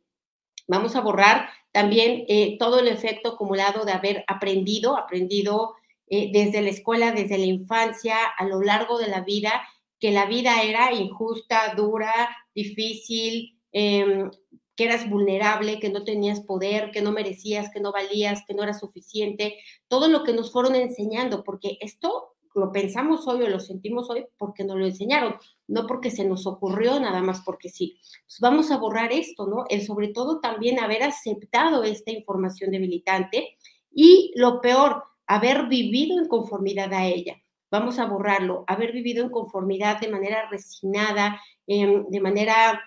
Vamos 0.67 0.95
a 0.95 1.01
borrar 1.01 1.49
también 1.71 2.23
eh, 2.27 2.57
todo 2.57 2.79
el 2.79 2.87
efecto 2.87 3.33
acumulado 3.33 3.83
de 3.83 3.91
haber 3.91 4.23
aprendido, 4.27 4.97
aprendido 4.97 5.75
eh, 6.07 6.29
desde 6.31 6.61
la 6.61 6.69
escuela, 6.69 7.11
desde 7.11 7.37
la 7.37 7.45
infancia, 7.45 8.15
a 8.25 8.45
lo 8.45 8.61
largo 8.61 8.97
de 8.97 9.07
la 9.07 9.21
vida, 9.21 9.67
que 10.03 10.11
la 10.11 10.25
vida 10.25 10.61
era 10.63 10.91
injusta, 10.91 11.73
dura, 11.77 12.13
difícil, 12.53 13.57
em, 13.71 14.29
que 14.75 14.83
eras 14.83 15.09
vulnerable, 15.09 15.79
que 15.79 15.89
no 15.89 16.03
tenías 16.03 16.41
poder, 16.41 16.91
que 16.91 17.01
no 17.01 17.13
merecías, 17.13 17.71
que 17.71 17.79
no 17.79 17.93
valías, 17.93 18.43
que 18.45 18.53
no 18.53 18.63
era 18.63 18.73
suficiente, 18.73 19.59
todo 19.87 20.09
lo 20.09 20.25
que 20.25 20.33
nos 20.33 20.51
fueron 20.51 20.75
enseñando, 20.75 21.41
porque 21.45 21.77
esto 21.79 22.35
lo 22.53 22.73
pensamos 22.73 23.25
hoy 23.29 23.43
o 23.43 23.47
lo 23.47 23.61
sentimos 23.61 24.09
hoy 24.09 24.25
porque 24.37 24.65
nos 24.65 24.75
lo 24.75 24.85
enseñaron, 24.85 25.35
no 25.69 25.87
porque 25.87 26.11
se 26.11 26.25
nos 26.25 26.45
ocurrió 26.47 26.99
nada 26.99 27.21
más 27.21 27.41
porque 27.45 27.69
sí. 27.69 27.97
Pues 28.25 28.41
vamos 28.41 28.71
a 28.71 28.77
borrar 28.79 29.13
esto, 29.13 29.47
¿no? 29.47 29.63
El 29.69 29.85
sobre 29.85 30.09
todo 30.09 30.41
también 30.41 30.79
haber 30.79 31.03
aceptado 31.03 31.85
esta 31.85 32.11
información 32.11 32.71
debilitante 32.71 33.55
y 33.89 34.33
lo 34.35 34.59
peor, 34.59 35.01
haber 35.27 35.67
vivido 35.67 36.19
en 36.19 36.27
conformidad 36.27 36.91
a 36.91 37.05
ella 37.05 37.42
vamos 37.73 37.97
a 37.97 38.05
borrarlo, 38.05 38.65
haber 38.67 38.91
vivido 38.91 39.23
en 39.23 39.31
conformidad 39.31 39.99
de 39.99 40.07
manera 40.07 40.47
resignada, 40.47 41.41
em, 41.65 42.05
de 42.07 42.19
manera 42.21 42.79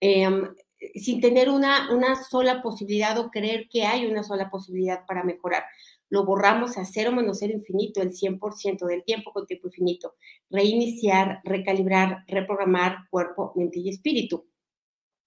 em, 0.00 0.48
sin 0.96 1.20
tener 1.20 1.48
una, 1.48 1.94
una 1.94 2.16
sola 2.16 2.60
posibilidad 2.60 3.16
o 3.18 3.30
creer 3.30 3.68
que 3.70 3.84
hay 3.86 4.06
una 4.06 4.24
sola 4.24 4.50
posibilidad 4.50 5.06
para 5.06 5.22
mejorar. 5.22 5.62
Lo 6.10 6.24
borramos 6.26 6.76
a 6.76 6.84
cero 6.84 7.12
menos 7.12 7.38
cero 7.38 7.52
infinito, 7.54 8.02
el 8.02 8.12
100% 8.12 8.84
del 8.86 9.04
tiempo 9.04 9.32
con 9.32 9.46
tiempo 9.46 9.68
infinito. 9.68 10.14
Reiniciar, 10.50 11.40
recalibrar, 11.44 12.24
reprogramar 12.26 13.08
cuerpo, 13.10 13.52
mente 13.54 13.78
y 13.78 13.90
espíritu. 13.90 14.44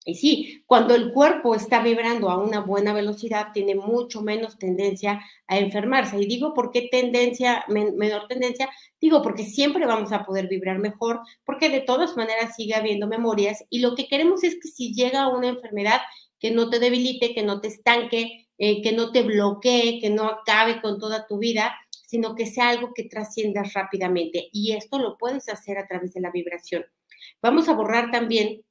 Y 0.07 0.15
sí, 0.15 0.63
cuando 0.65 0.95
el 0.95 1.11
cuerpo 1.11 1.53
está 1.53 1.83
vibrando 1.83 2.29
a 2.29 2.37
una 2.37 2.61
buena 2.61 2.93
velocidad, 2.93 3.47
tiene 3.53 3.75
mucho 3.75 4.21
menos 4.21 4.57
tendencia 4.57 5.21
a 5.47 5.57
enfermarse. 5.59 6.17
Y 6.17 6.25
digo, 6.27 6.53
¿por 6.53 6.71
qué 6.71 6.87
tendencia, 6.89 7.65
menor 7.67 8.25
tendencia? 8.29 8.69
Digo, 9.01 9.21
porque 9.21 9.43
siempre 9.43 9.85
vamos 9.85 10.13
a 10.13 10.23
poder 10.23 10.47
vibrar 10.47 10.79
mejor, 10.79 11.19
porque 11.43 11.69
de 11.69 11.81
todas 11.81 12.15
maneras 12.15 12.55
sigue 12.55 12.73
habiendo 12.73 13.05
memorias. 13.05 13.65
Y 13.69 13.79
lo 13.79 13.95
que 13.95 14.07
queremos 14.07 14.45
es 14.45 14.55
que 14.55 14.69
si 14.69 14.93
llega 14.93 15.27
una 15.27 15.49
enfermedad, 15.49 15.99
que 16.39 16.51
no 16.51 16.69
te 16.69 16.79
debilite, 16.79 17.33
que 17.33 17.43
no 17.43 17.59
te 17.59 17.67
estanque, 17.67 18.47
eh, 18.57 18.81
que 18.81 18.93
no 18.93 19.11
te 19.11 19.23
bloquee, 19.23 19.99
que 19.99 20.09
no 20.09 20.23
acabe 20.27 20.79
con 20.81 20.99
toda 20.99 21.27
tu 21.27 21.37
vida, 21.37 21.75
sino 21.91 22.33
que 22.33 22.45
sea 22.45 22.69
algo 22.69 22.93
que 22.93 23.03
trasciendas 23.03 23.73
rápidamente. 23.73 24.47
Y 24.53 24.71
esto 24.71 24.99
lo 24.99 25.17
puedes 25.17 25.49
hacer 25.49 25.77
a 25.77 25.85
través 25.85 26.13
de 26.13 26.21
la 26.21 26.31
vibración. 26.31 26.85
Vamos 27.41 27.67
a 27.67 27.73
borrar 27.73 28.09
también 28.09 28.63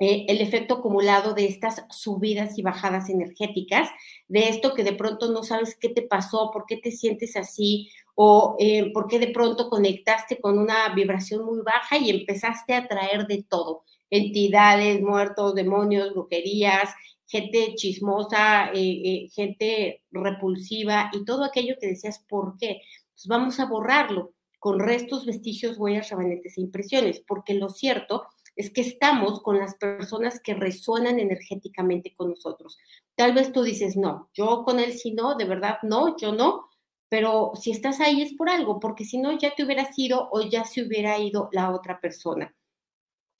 eh, 0.00 0.26
el 0.28 0.40
efecto 0.40 0.74
acumulado 0.74 1.34
de 1.34 1.46
estas 1.46 1.84
subidas 1.90 2.58
y 2.58 2.62
bajadas 2.62 3.08
energéticas, 3.08 3.88
de 4.26 4.48
esto 4.48 4.74
que 4.74 4.82
de 4.82 4.92
pronto 4.92 5.30
no 5.30 5.44
sabes 5.44 5.76
qué 5.80 5.88
te 5.88 6.02
pasó, 6.02 6.50
por 6.52 6.66
qué 6.66 6.76
te 6.78 6.90
sientes 6.90 7.36
así, 7.36 7.90
o 8.16 8.56
eh, 8.58 8.92
por 8.92 9.06
qué 9.06 9.20
de 9.20 9.28
pronto 9.28 9.68
conectaste 9.68 10.40
con 10.40 10.58
una 10.58 10.92
vibración 10.94 11.44
muy 11.44 11.60
baja 11.60 11.96
y 11.98 12.10
empezaste 12.10 12.74
a 12.74 12.88
traer 12.88 13.26
de 13.28 13.44
todo, 13.44 13.84
entidades, 14.10 15.00
muertos, 15.00 15.54
demonios, 15.54 16.12
brujerías, 16.12 16.90
gente 17.26 17.74
chismosa, 17.76 18.70
eh, 18.74 19.28
gente 19.32 20.02
repulsiva 20.10 21.10
y 21.12 21.24
todo 21.24 21.44
aquello 21.44 21.76
que 21.80 21.88
decías, 21.88 22.18
¿por 22.28 22.56
qué? 22.58 22.80
Pues 23.12 23.26
vamos 23.28 23.60
a 23.60 23.66
borrarlo 23.66 24.32
con 24.58 24.80
restos, 24.80 25.24
vestigios, 25.26 25.78
huellas, 25.78 26.10
remanentes 26.10 26.58
e 26.58 26.62
impresiones, 26.62 27.20
porque 27.20 27.54
lo 27.54 27.68
cierto 27.68 28.24
es 28.56 28.70
que 28.70 28.80
estamos 28.80 29.42
con 29.42 29.58
las 29.58 29.74
personas 29.74 30.40
que 30.40 30.54
resuenan 30.54 31.18
energéticamente 31.18 32.14
con 32.14 32.30
nosotros. 32.30 32.78
Tal 33.14 33.34
vez 33.34 33.52
tú 33.52 33.62
dices, 33.62 33.96
no, 33.96 34.30
yo 34.34 34.64
con 34.64 34.78
él 34.78 34.92
sí 34.92 35.12
no, 35.12 35.36
de 35.36 35.44
verdad 35.44 35.78
no, 35.82 36.16
yo 36.16 36.32
no, 36.32 36.68
pero 37.08 37.52
si 37.54 37.70
estás 37.70 38.00
ahí 38.00 38.22
es 38.22 38.32
por 38.34 38.48
algo, 38.48 38.80
porque 38.80 39.04
si 39.04 39.18
no 39.18 39.38
ya 39.38 39.54
te 39.54 39.64
hubiera 39.64 39.88
ido 39.96 40.28
o 40.32 40.42
ya 40.42 40.64
se 40.64 40.82
hubiera 40.82 41.18
ido 41.18 41.48
la 41.52 41.70
otra 41.70 42.00
persona. 42.00 42.54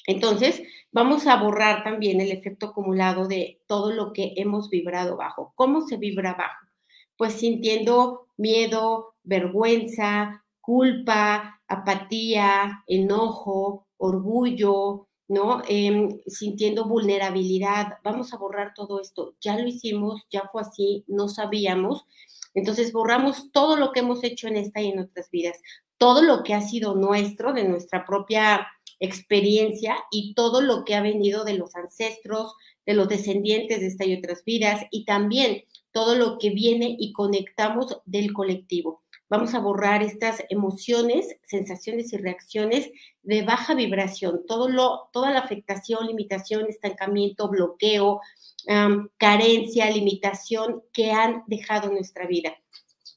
Entonces, 0.07 0.63
vamos 0.93 1.27
a 1.27 1.37
borrar 1.37 1.83
también 1.83 2.21
el 2.21 2.31
efecto 2.31 2.67
acumulado 2.67 3.27
de 3.27 3.63
todo 3.67 3.91
lo 3.91 4.13
que 4.13 4.35
hemos 4.37 4.69
vibrado 4.69 5.17
bajo. 5.17 5.53
¿Cómo 5.55 5.81
se 5.81 5.97
vibra 5.97 6.35
bajo? 6.35 6.67
Pues 7.17 7.35
sintiendo 7.35 8.29
miedo, 8.37 9.15
vergüenza, 9.23 10.44
culpa, 10.65 11.61
apatía, 11.69 12.83
enojo, 12.87 13.87
orgullo, 13.97 15.09
¿no? 15.29 15.63
Em, 15.69 16.21
sintiendo 16.27 16.87
vulnerabilidad. 16.87 17.99
Vamos 18.03 18.33
a 18.33 18.37
borrar 18.39 18.75
todo 18.75 19.01
esto. 19.01 19.35
Ya 19.41 19.59
lo 19.59 19.67
hicimos, 19.67 20.23
ya 20.31 20.49
fue 20.53 20.63
así, 20.63 21.05
no 21.07 21.29
sabíamos. 21.29 22.05
Entonces 22.55 22.93
borramos 22.93 23.51
todo 23.53 23.77
lo 23.77 23.93
que 23.93 24.01
hemos 24.01 24.23
hecho 24.25 24.49
en 24.49 24.57
esta 24.57 24.81
y 24.81 24.91
en 24.91 25.01
otras 25.01 25.31
vidas, 25.31 25.61
todo 25.99 26.23
lo 26.23 26.43
que 26.45 26.55
ha 26.55 26.61
sido 26.61 26.95
nuestro, 26.95 27.53
de 27.53 27.65
nuestra 27.69 28.05
propia 28.05 28.67
experiencia 29.01 29.97
y 30.11 30.35
todo 30.35 30.61
lo 30.61 30.85
que 30.85 30.95
ha 30.95 31.03
venido 31.03 31.45
de 31.45 31.55
los 31.55 31.75
ancestros, 31.75 32.55
de 32.87 32.95
los 32.95 33.09
descendientes 33.09 33.81
de 33.81 33.87
esta 33.89 34.05
y 34.05 34.17
otras 34.17 34.45
vidas 34.45 34.85
y 34.91 35.05
también 35.05 35.65
todo 35.93 36.17
lo 36.17 36.39
que 36.39 36.51
viene 36.51 36.97
y 36.99 37.13
conectamos 37.13 38.01
del 38.05 38.33
colectivo. 38.33 39.04
Vamos 39.31 39.55
a 39.55 39.59
borrar 39.59 40.03
estas 40.03 40.45
emociones, 40.51 41.37
sensaciones 41.43 42.13
y 42.13 42.19
reacciones 42.19 42.91
de 43.23 43.43
baja 43.43 43.75
vibración, 43.75 44.43
todo 44.47 44.69
lo, 44.69 45.09
toda 45.13 45.31
la 45.31 45.41
afectación, 45.41 46.07
limitación, 46.07 46.67
estancamiento, 46.69 47.49
bloqueo, 47.49 48.21
carencia, 49.17 49.91
limitación 49.91 50.83
que 50.93 51.13
han 51.13 51.43
dejado 51.47 51.91
nuestra 51.91 52.27
vida. 52.27 52.55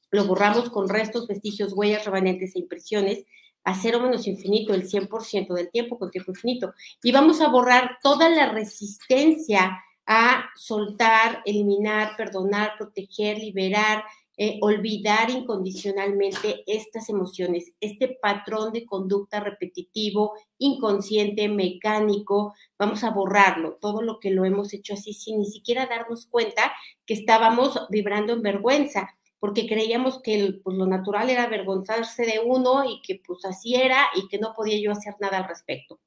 Lo 0.10 0.26
borramos 0.26 0.70
con 0.70 0.88
restos, 0.88 1.28
vestigios, 1.28 1.74
huellas, 1.74 2.06
remanentes 2.06 2.56
e 2.56 2.60
impresiones 2.60 3.26
a 3.64 3.76
cero 3.76 4.00
menos 4.00 4.26
infinito, 4.28 4.74
el 4.74 4.88
100% 4.88 5.54
del 5.54 5.70
tiempo 5.70 6.00
con 6.00 6.10
tiempo 6.10 6.32
infinito. 6.32 6.74
Y 7.04 7.12
vamos 7.12 7.42
a 7.42 7.50
borrar 7.50 7.98
toda 8.02 8.30
la 8.30 8.50
resistencia 8.50 9.84
a 10.06 10.46
soltar, 10.56 11.42
eliminar, 11.46 12.16
perdonar, 12.16 12.78
proteger, 12.78 13.40
liberar, 13.40 14.06
eh, 14.40 14.60
olvidar 14.62 15.32
incondicionalmente 15.32 16.64
estas 16.68 17.10
emociones, 17.10 17.72
este 17.80 18.20
patrón 18.22 18.72
de 18.72 18.86
conducta 18.86 19.40
repetitivo, 19.40 20.34
inconsciente, 20.60 21.50
mecánico, 21.50 22.54
vamos 22.78 23.04
a 23.04 23.10
borrarlo, 23.10 23.80
todo 23.82 24.04
lo 24.04 24.20
que 24.20 24.30
lo 24.30 24.46
hemos 24.46 24.74
hecho 24.74 24.94
así 24.94 25.14
sin 25.14 25.40
ni 25.40 25.48
siquiera 25.48 25.88
darnos 25.88 26.28
cuenta 26.28 26.72
que 27.08 27.16
estábamos 27.16 27.88
vibrando 27.90 28.34
en 28.34 28.44
vergüenza, 28.44 29.10
porque 29.40 29.66
creíamos 29.68 30.22
que 30.22 30.60
pues, 30.64 30.78
lo 30.78 30.86
natural 30.86 31.32
era 31.32 31.46
avergonzarse 31.46 32.24
de 32.24 32.40
uno 32.46 32.86
y 32.86 33.02
que 33.02 33.20
pues 33.26 33.44
así 33.44 33.74
era 33.74 34.06
y 34.14 34.28
que 34.28 34.38
no 34.38 34.54
podía 34.56 34.80
yo 34.80 34.92
hacer 34.92 35.16
nada 35.20 35.38
al 35.38 35.48
respecto. 35.48 36.00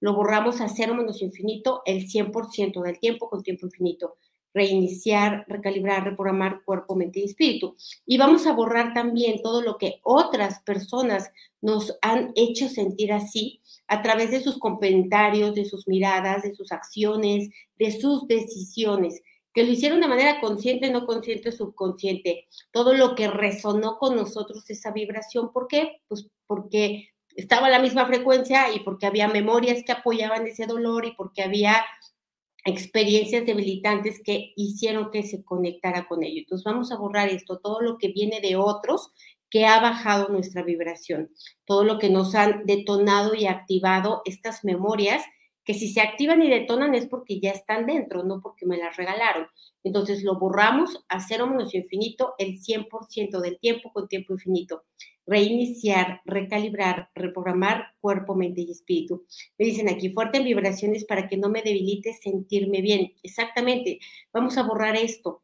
Lo 0.00 0.14
borramos 0.14 0.62
a 0.62 0.70
cero 0.70 0.94
menos 0.94 1.20
infinito 1.20 1.82
el 1.84 2.08
100% 2.08 2.82
del 2.82 2.98
tiempo 2.98 3.28
con 3.28 3.42
tiempo 3.42 3.66
infinito 3.66 4.16
reiniciar, 4.54 5.44
recalibrar, 5.48 6.04
reprogramar 6.04 6.62
cuerpo, 6.64 6.94
mente 6.94 7.20
y 7.20 7.24
espíritu. 7.24 7.76
Y 8.06 8.16
vamos 8.16 8.46
a 8.46 8.52
borrar 8.52 8.94
también 8.94 9.42
todo 9.42 9.60
lo 9.60 9.76
que 9.76 10.00
otras 10.04 10.60
personas 10.62 11.30
nos 11.60 11.98
han 12.00 12.32
hecho 12.36 12.68
sentir 12.68 13.12
así 13.12 13.60
a 13.88 14.00
través 14.00 14.30
de 14.30 14.40
sus 14.40 14.58
comentarios, 14.58 15.54
de 15.54 15.64
sus 15.64 15.88
miradas, 15.88 16.44
de 16.44 16.54
sus 16.54 16.72
acciones, 16.72 17.50
de 17.78 18.00
sus 18.00 18.26
decisiones, 18.28 19.20
que 19.52 19.64
lo 19.64 19.70
hicieron 19.70 20.00
de 20.00 20.08
manera 20.08 20.40
consciente, 20.40 20.90
no 20.90 21.04
consciente, 21.06 21.52
subconsciente. 21.52 22.48
Todo 22.70 22.94
lo 22.94 23.14
que 23.14 23.28
resonó 23.28 23.98
con 23.98 24.16
nosotros 24.16 24.68
esa 24.70 24.90
vibración. 24.92 25.52
¿Por 25.52 25.68
qué? 25.68 26.00
Pues 26.08 26.28
porque 26.46 27.10
estaba 27.36 27.66
a 27.66 27.70
la 27.70 27.78
misma 27.78 28.06
frecuencia 28.06 28.72
y 28.74 28.80
porque 28.80 29.06
había 29.06 29.28
memorias 29.28 29.82
que 29.84 29.92
apoyaban 29.92 30.46
ese 30.46 30.66
dolor 30.66 31.04
y 31.06 31.12
porque 31.12 31.42
había 31.42 31.84
experiencias 32.64 33.46
debilitantes 33.46 34.20
que 34.24 34.52
hicieron 34.56 35.10
que 35.10 35.22
se 35.22 35.44
conectara 35.44 36.06
con 36.06 36.22
ello. 36.24 36.40
Entonces 36.40 36.64
vamos 36.64 36.90
a 36.90 36.96
borrar 36.96 37.28
esto, 37.28 37.58
todo 37.58 37.80
lo 37.80 37.98
que 37.98 38.08
viene 38.08 38.40
de 38.40 38.56
otros 38.56 39.12
que 39.50 39.66
ha 39.66 39.80
bajado 39.80 40.28
nuestra 40.30 40.62
vibración, 40.62 41.30
todo 41.64 41.84
lo 41.84 41.98
que 41.98 42.10
nos 42.10 42.34
han 42.34 42.64
detonado 42.66 43.34
y 43.34 43.46
activado 43.46 44.22
estas 44.24 44.64
memorias 44.64 45.22
que 45.64 45.74
si 45.74 45.88
se 45.88 46.00
activan 46.00 46.42
y 46.42 46.50
detonan 46.50 46.94
es 46.94 47.06
porque 47.06 47.40
ya 47.40 47.50
están 47.50 47.86
dentro, 47.86 48.22
no 48.22 48.40
porque 48.40 48.66
me 48.66 48.76
las 48.76 48.96
regalaron. 48.96 49.46
Entonces 49.82 50.22
lo 50.22 50.38
borramos 50.38 51.04
a 51.08 51.20
cero 51.20 51.46
menos 51.46 51.74
infinito 51.74 52.34
el 52.38 52.58
100% 52.58 53.40
del 53.40 53.58
tiempo 53.58 53.92
con 53.92 54.08
tiempo 54.08 54.34
infinito. 54.34 54.84
Reiniciar, 55.26 56.20
recalibrar, 56.26 57.10
reprogramar 57.14 57.94
cuerpo, 58.00 58.34
mente 58.34 58.60
y 58.60 58.70
espíritu. 58.70 59.24
Me 59.58 59.64
dicen 59.66 59.88
aquí, 59.88 60.10
fuerte 60.10 60.38
en 60.38 60.44
vibraciones 60.44 61.04
para 61.04 61.28
que 61.28 61.38
no 61.38 61.48
me 61.48 61.62
debilite 61.62 62.12
sentirme 62.12 62.82
bien. 62.82 63.14
Exactamente, 63.22 64.00
vamos 64.32 64.58
a 64.58 64.62
borrar 64.62 64.96
esto. 64.96 65.42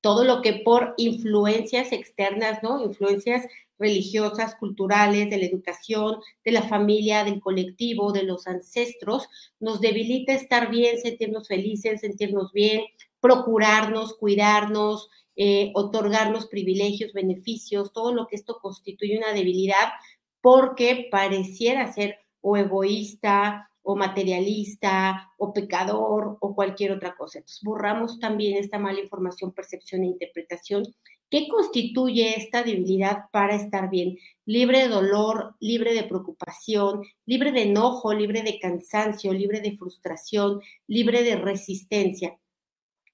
Todo 0.00 0.24
lo 0.24 0.42
que 0.42 0.60
por 0.64 0.94
influencias 0.96 1.92
externas, 1.92 2.62
¿no? 2.62 2.84
Influencias 2.84 3.46
religiosas, 3.78 4.54
culturales, 4.56 5.30
de 5.30 5.38
la 5.38 5.46
educación, 5.46 6.16
de 6.44 6.52
la 6.52 6.62
familia, 6.62 7.24
del 7.24 7.40
colectivo, 7.40 8.12
de 8.12 8.24
los 8.24 8.46
ancestros, 8.46 9.28
nos 9.60 9.80
debilita 9.80 10.32
estar 10.32 10.70
bien, 10.70 10.98
sentirnos 10.98 11.48
felices, 11.48 12.00
sentirnos 12.00 12.52
bien, 12.52 12.82
procurarnos, 13.20 14.16
cuidarnos, 14.16 15.08
eh, 15.36 15.70
otorgarnos 15.74 16.46
privilegios, 16.46 17.12
beneficios, 17.12 17.92
todo 17.92 18.12
lo 18.12 18.26
que 18.26 18.36
esto 18.36 18.58
constituye 18.60 19.18
una 19.18 19.32
debilidad 19.32 19.92
porque 20.40 21.08
pareciera 21.10 21.92
ser 21.92 22.18
o 22.40 22.56
egoísta 22.56 23.70
o 23.82 23.96
materialista 23.96 25.30
o 25.38 25.52
pecador 25.52 26.36
o 26.40 26.54
cualquier 26.54 26.92
otra 26.92 27.14
cosa. 27.16 27.38
Entonces 27.38 27.60
borramos 27.62 28.18
también 28.18 28.58
esta 28.58 28.78
mala 28.78 29.00
información, 29.00 29.52
percepción 29.52 30.02
e 30.02 30.06
interpretación 30.06 30.84
¿Qué 31.30 31.46
constituye 31.46 32.38
esta 32.38 32.62
debilidad 32.62 33.24
para 33.30 33.54
estar 33.54 33.90
bien? 33.90 34.18
Libre 34.46 34.80
de 34.80 34.88
dolor, 34.88 35.56
libre 35.60 35.92
de 35.92 36.04
preocupación, 36.04 37.02
libre 37.26 37.52
de 37.52 37.62
enojo, 37.62 38.14
libre 38.14 38.42
de 38.42 38.58
cansancio, 38.58 39.34
libre 39.34 39.60
de 39.60 39.76
frustración, 39.76 40.62
libre 40.86 41.22
de 41.22 41.36
resistencia. 41.36 42.38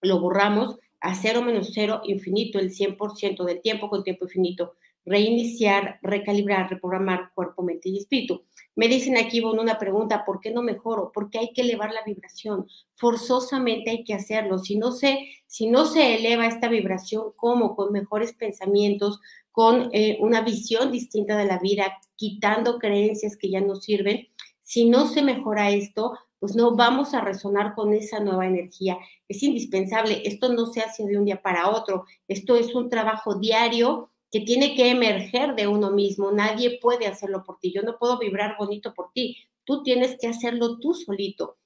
Lo 0.00 0.20
borramos 0.20 0.78
a 1.00 1.14
cero 1.16 1.42
menos 1.42 1.72
cero 1.74 2.02
infinito, 2.04 2.60
el 2.60 2.70
100% 2.70 3.44
del 3.44 3.60
tiempo 3.60 3.90
con 3.90 4.04
tiempo 4.04 4.26
infinito 4.26 4.76
reiniciar, 5.04 5.98
recalibrar, 6.02 6.70
reprogramar 6.70 7.30
cuerpo, 7.34 7.62
mente 7.62 7.88
y 7.88 7.98
espíritu. 7.98 8.44
Me 8.76 8.88
dicen 8.88 9.16
aquí, 9.16 9.40
bueno, 9.40 9.62
una 9.62 9.78
pregunta, 9.78 10.24
¿por 10.24 10.40
qué 10.40 10.50
no 10.50 10.62
mejoro? 10.62 11.12
Porque 11.14 11.38
hay 11.38 11.52
que 11.52 11.62
elevar 11.62 11.92
la 11.92 12.02
vibración. 12.04 12.66
Forzosamente 12.94 13.90
hay 13.90 14.04
que 14.04 14.14
hacerlo. 14.14 14.58
Si 14.58 14.76
no 14.76 14.92
se, 14.92 15.18
si 15.46 15.68
no 15.68 15.86
se 15.86 16.16
eleva 16.16 16.46
esta 16.46 16.68
vibración, 16.68 17.32
¿cómo? 17.36 17.76
Con 17.76 17.92
mejores 17.92 18.32
pensamientos, 18.32 19.20
con 19.52 19.90
eh, 19.92 20.18
una 20.20 20.40
visión 20.40 20.90
distinta 20.90 21.36
de 21.36 21.44
la 21.44 21.58
vida, 21.58 22.00
quitando 22.16 22.78
creencias 22.78 23.36
que 23.36 23.50
ya 23.50 23.60
no 23.60 23.76
sirven. 23.76 24.28
Si 24.60 24.88
no 24.88 25.06
se 25.06 25.22
mejora 25.22 25.70
esto, 25.70 26.18
pues 26.40 26.56
no 26.56 26.74
vamos 26.74 27.14
a 27.14 27.20
resonar 27.20 27.74
con 27.74 27.94
esa 27.94 28.18
nueva 28.20 28.46
energía. 28.46 28.98
Es 29.28 29.42
indispensable. 29.42 30.22
Esto 30.24 30.52
no 30.52 30.66
se 30.66 30.80
hace 30.80 31.04
de 31.04 31.16
un 31.16 31.26
día 31.26 31.40
para 31.40 31.70
otro. 31.70 32.06
Esto 32.26 32.56
es 32.56 32.74
un 32.74 32.90
trabajo 32.90 33.36
diario 33.36 34.10
que 34.34 34.40
tiene 34.40 34.74
que 34.74 34.90
emerger 34.90 35.54
de 35.54 35.68
uno 35.68 35.92
mismo. 35.92 36.32
Nadie 36.32 36.80
puede 36.82 37.06
hacerlo 37.06 37.44
por 37.44 37.60
ti. 37.60 37.72
Yo 37.72 37.82
no 37.82 37.98
puedo 38.00 38.18
vibrar 38.18 38.56
bonito 38.58 38.92
por 38.92 39.12
ti. 39.12 39.36
Tú 39.62 39.84
tienes 39.84 40.18
que 40.20 40.26
hacerlo 40.26 40.80
tú 40.80 40.92
solito. 40.92 41.58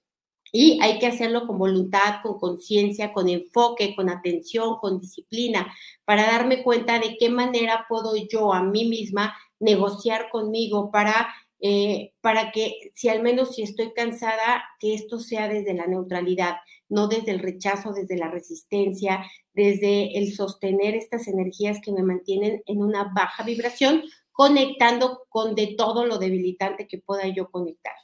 Y 0.52 0.78
hay 0.82 0.98
que 0.98 1.06
hacerlo 1.06 1.46
con 1.46 1.56
voluntad, 1.56 2.16
con 2.22 2.38
conciencia, 2.38 3.14
con 3.14 3.30
enfoque, 3.30 3.96
con 3.96 4.10
atención, 4.10 4.76
con 4.82 5.00
disciplina, 5.00 5.74
para 6.04 6.26
darme 6.26 6.62
cuenta 6.62 6.98
de 6.98 7.16
qué 7.16 7.30
manera 7.30 7.86
puedo 7.88 8.14
yo 8.16 8.52
a 8.52 8.62
mí 8.62 8.84
misma 8.84 9.34
negociar 9.58 10.28
conmigo 10.28 10.90
para, 10.90 11.34
eh, 11.60 12.12
para 12.20 12.52
que 12.52 12.90
si 12.92 13.08
al 13.08 13.22
menos 13.22 13.54
si 13.54 13.62
estoy 13.62 13.94
cansada, 13.94 14.62
que 14.78 14.92
esto 14.92 15.20
sea 15.20 15.48
desde 15.48 15.72
la 15.72 15.86
neutralidad, 15.86 16.56
no 16.90 17.08
desde 17.08 17.30
el 17.30 17.38
rechazo, 17.38 17.94
desde 17.94 18.18
la 18.18 18.30
resistencia, 18.30 19.24
desde 19.58 20.16
el 20.16 20.32
sostener 20.32 20.94
estas 20.94 21.26
energías 21.26 21.80
que 21.80 21.90
me 21.90 22.04
mantienen 22.04 22.62
en 22.66 22.80
una 22.80 23.10
baja 23.12 23.42
vibración, 23.42 24.04
conectando 24.30 25.24
con 25.28 25.56
de 25.56 25.74
todo 25.76 26.06
lo 26.06 26.18
debilitante 26.18 26.86
que 26.86 26.98
pueda 26.98 27.26
yo 27.26 27.50
conectar. 27.50 27.94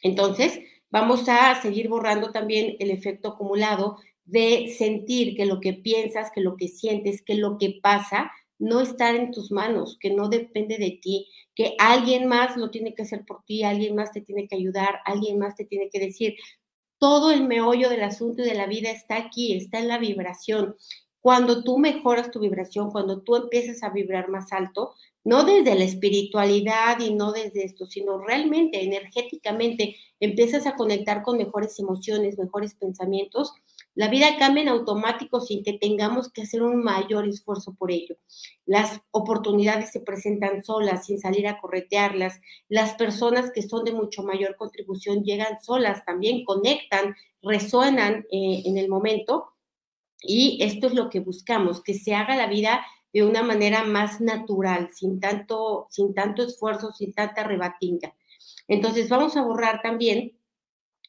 Entonces, 0.00 0.60
vamos 0.88 1.28
a 1.28 1.60
seguir 1.60 1.88
borrando 1.88 2.30
también 2.30 2.76
el 2.78 2.92
efecto 2.92 3.30
acumulado 3.30 3.98
de 4.24 4.72
sentir 4.78 5.34
que 5.34 5.44
lo 5.44 5.58
que 5.58 5.72
piensas, 5.72 6.30
que 6.30 6.40
lo 6.40 6.56
que 6.56 6.68
sientes, 6.68 7.20
que 7.22 7.34
lo 7.34 7.58
que 7.58 7.80
pasa 7.82 8.30
no 8.60 8.80
está 8.80 9.10
en 9.10 9.32
tus 9.32 9.50
manos, 9.50 9.98
que 9.98 10.10
no 10.10 10.28
depende 10.28 10.78
de 10.78 11.00
ti, 11.02 11.26
que 11.56 11.74
alguien 11.80 12.28
más 12.28 12.56
lo 12.56 12.70
tiene 12.70 12.94
que 12.94 13.02
hacer 13.02 13.24
por 13.26 13.42
ti, 13.44 13.64
alguien 13.64 13.96
más 13.96 14.12
te 14.12 14.20
tiene 14.20 14.46
que 14.46 14.54
ayudar, 14.54 15.00
alguien 15.04 15.36
más 15.40 15.56
te 15.56 15.64
tiene 15.64 15.90
que 15.90 15.98
decir, 15.98 16.36
todo 17.00 17.32
el 17.32 17.44
meollo 17.44 17.88
del 17.88 18.04
asunto 18.04 18.42
y 18.42 18.44
de 18.44 18.54
la 18.54 18.66
vida 18.66 18.90
está 18.90 19.16
aquí, 19.16 19.56
está 19.56 19.80
en 19.80 19.88
la 19.88 19.98
vibración. 19.98 20.76
Cuando 21.20 21.64
tú 21.64 21.78
mejoras 21.78 22.30
tu 22.30 22.40
vibración, 22.40 22.92
cuando 22.92 23.22
tú 23.22 23.36
empiezas 23.36 23.82
a 23.82 23.90
vibrar 23.90 24.28
más 24.28 24.52
alto, 24.52 24.94
no 25.24 25.44
desde 25.44 25.74
la 25.74 25.84
espiritualidad 25.84 27.00
y 27.00 27.14
no 27.14 27.32
desde 27.32 27.64
esto, 27.64 27.86
sino 27.86 28.18
realmente 28.18 28.82
energéticamente 28.82 29.96
empiezas 30.20 30.66
a 30.66 30.76
conectar 30.76 31.22
con 31.22 31.38
mejores 31.38 31.78
emociones, 31.78 32.38
mejores 32.38 32.74
pensamientos, 32.74 33.52
la 33.94 34.08
vida 34.08 34.38
cambia 34.38 34.62
en 34.62 34.68
automático 34.68 35.40
sin 35.40 35.64
que 35.64 35.72
tengamos 35.74 36.30
que 36.32 36.42
hacer 36.42 36.62
un 36.62 36.82
mayor 36.82 37.28
esfuerzo 37.28 37.74
por 37.74 37.90
ello. 37.90 38.16
Las 38.64 39.00
oportunidades 39.10 39.90
se 39.90 40.00
presentan 40.00 40.62
solas, 40.62 41.06
sin 41.06 41.18
salir 41.18 41.48
a 41.48 41.58
corretearlas. 41.58 42.40
Las 42.68 42.94
personas 42.94 43.50
que 43.52 43.62
son 43.62 43.84
de 43.84 43.92
mucho 43.92 44.22
mayor 44.22 44.56
contribución 44.56 45.24
llegan 45.24 45.60
solas, 45.62 46.04
también 46.04 46.44
conectan, 46.44 47.16
resuenan 47.42 48.26
eh, 48.30 48.62
en 48.64 48.78
el 48.78 48.88
momento. 48.88 49.52
Y 50.22 50.58
esto 50.62 50.86
es 50.86 50.94
lo 50.94 51.08
que 51.08 51.20
buscamos, 51.20 51.82
que 51.82 51.94
se 51.94 52.14
haga 52.14 52.36
la 52.36 52.46
vida 52.46 52.84
de 53.12 53.24
una 53.24 53.42
manera 53.42 53.84
más 53.84 54.20
natural, 54.20 54.90
sin 54.92 55.18
tanto, 55.18 55.88
sin 55.90 56.14
tanto 56.14 56.44
esfuerzo, 56.44 56.92
sin 56.92 57.12
tanta 57.12 57.42
rebatinga. 57.42 58.14
Entonces 58.68 59.08
vamos 59.08 59.36
a 59.36 59.42
borrar 59.42 59.82
también 59.82 60.39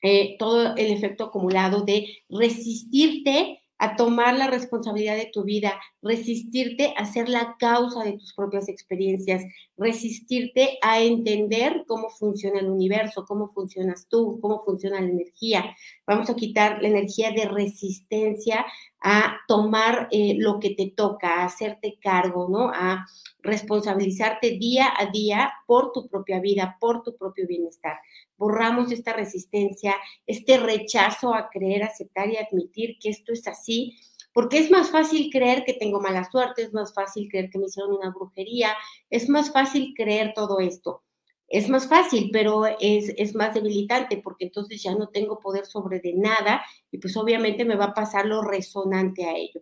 eh, 0.01 0.35
todo 0.37 0.75
el 0.75 0.91
efecto 0.91 1.25
acumulado 1.25 1.81
de 1.81 2.07
resistirte 2.29 3.61
a 3.81 3.95
tomar 3.95 4.37
la 4.37 4.45
responsabilidad 4.45 5.15
de 5.15 5.31
tu 5.33 5.43
vida, 5.43 5.81
resistirte 6.03 6.93
a 6.97 7.05
ser 7.05 7.27
la 7.27 7.55
causa 7.57 8.03
de 8.03 8.13
tus 8.13 8.31
propias 8.35 8.69
experiencias, 8.69 9.43
resistirte 9.75 10.77
a 10.83 11.01
entender 11.01 11.83
cómo 11.87 12.11
funciona 12.11 12.59
el 12.59 12.69
universo, 12.69 13.25
cómo 13.25 13.47
funcionas 13.47 14.07
tú, 14.07 14.37
cómo 14.39 14.63
funciona 14.63 15.01
la 15.01 15.07
energía. 15.07 15.75
Vamos 16.05 16.29
a 16.29 16.35
quitar 16.35 16.79
la 16.79 16.89
energía 16.89 17.31
de 17.31 17.45
resistencia 17.45 18.67
a 19.01 19.37
tomar 19.47 20.07
eh, 20.11 20.35
lo 20.37 20.59
que 20.59 20.75
te 20.75 20.93
toca, 20.95 21.41
a 21.41 21.45
hacerte 21.45 21.97
cargo, 21.99 22.47
¿no? 22.49 22.69
A 22.69 23.07
responsabilizarte 23.39 24.51
día 24.51 24.93
a 24.95 25.07
día 25.07 25.51
por 25.65 25.91
tu 25.91 26.07
propia 26.07 26.39
vida, 26.39 26.77
por 26.79 27.01
tu 27.01 27.17
propio 27.17 27.47
bienestar. 27.47 27.97
Borramos 28.37 28.91
esta 28.91 29.13
resistencia, 29.13 29.95
este 30.27 30.57
rechazo 30.57 31.33
a 31.33 31.49
creer, 31.49 31.83
aceptar 31.83 32.29
y 32.29 32.37
admitir 32.37 32.97
que 32.99 33.09
esto 33.09 33.33
es 33.33 33.47
así, 33.47 33.97
porque 34.33 34.59
es 34.59 34.69
más 34.69 34.91
fácil 34.91 35.29
creer 35.31 35.63
que 35.65 35.73
tengo 35.73 35.99
mala 35.99 36.23
suerte, 36.29 36.61
es 36.61 36.73
más 36.73 36.93
fácil 36.93 37.27
creer 37.29 37.49
que 37.49 37.57
me 37.57 37.65
hicieron 37.65 37.93
una 37.93 38.11
brujería, 38.11 38.69
es 39.09 39.29
más 39.29 39.51
fácil 39.51 39.93
creer 39.95 40.33
todo 40.35 40.59
esto. 40.59 41.03
Es 41.51 41.67
más 41.67 41.89
fácil, 41.89 42.29
pero 42.31 42.65
es, 42.65 43.13
es 43.17 43.35
más 43.35 43.53
debilitante 43.53 44.17
porque 44.17 44.45
entonces 44.45 44.81
ya 44.81 44.95
no 44.95 45.09
tengo 45.09 45.39
poder 45.39 45.65
sobre 45.65 45.99
de 45.99 46.13
nada 46.13 46.63
y 46.89 46.97
pues 46.97 47.17
obviamente 47.17 47.65
me 47.65 47.75
va 47.75 47.85
a 47.85 47.93
pasar 47.93 48.25
lo 48.25 48.41
resonante 48.41 49.25
a 49.25 49.35
ello. 49.35 49.61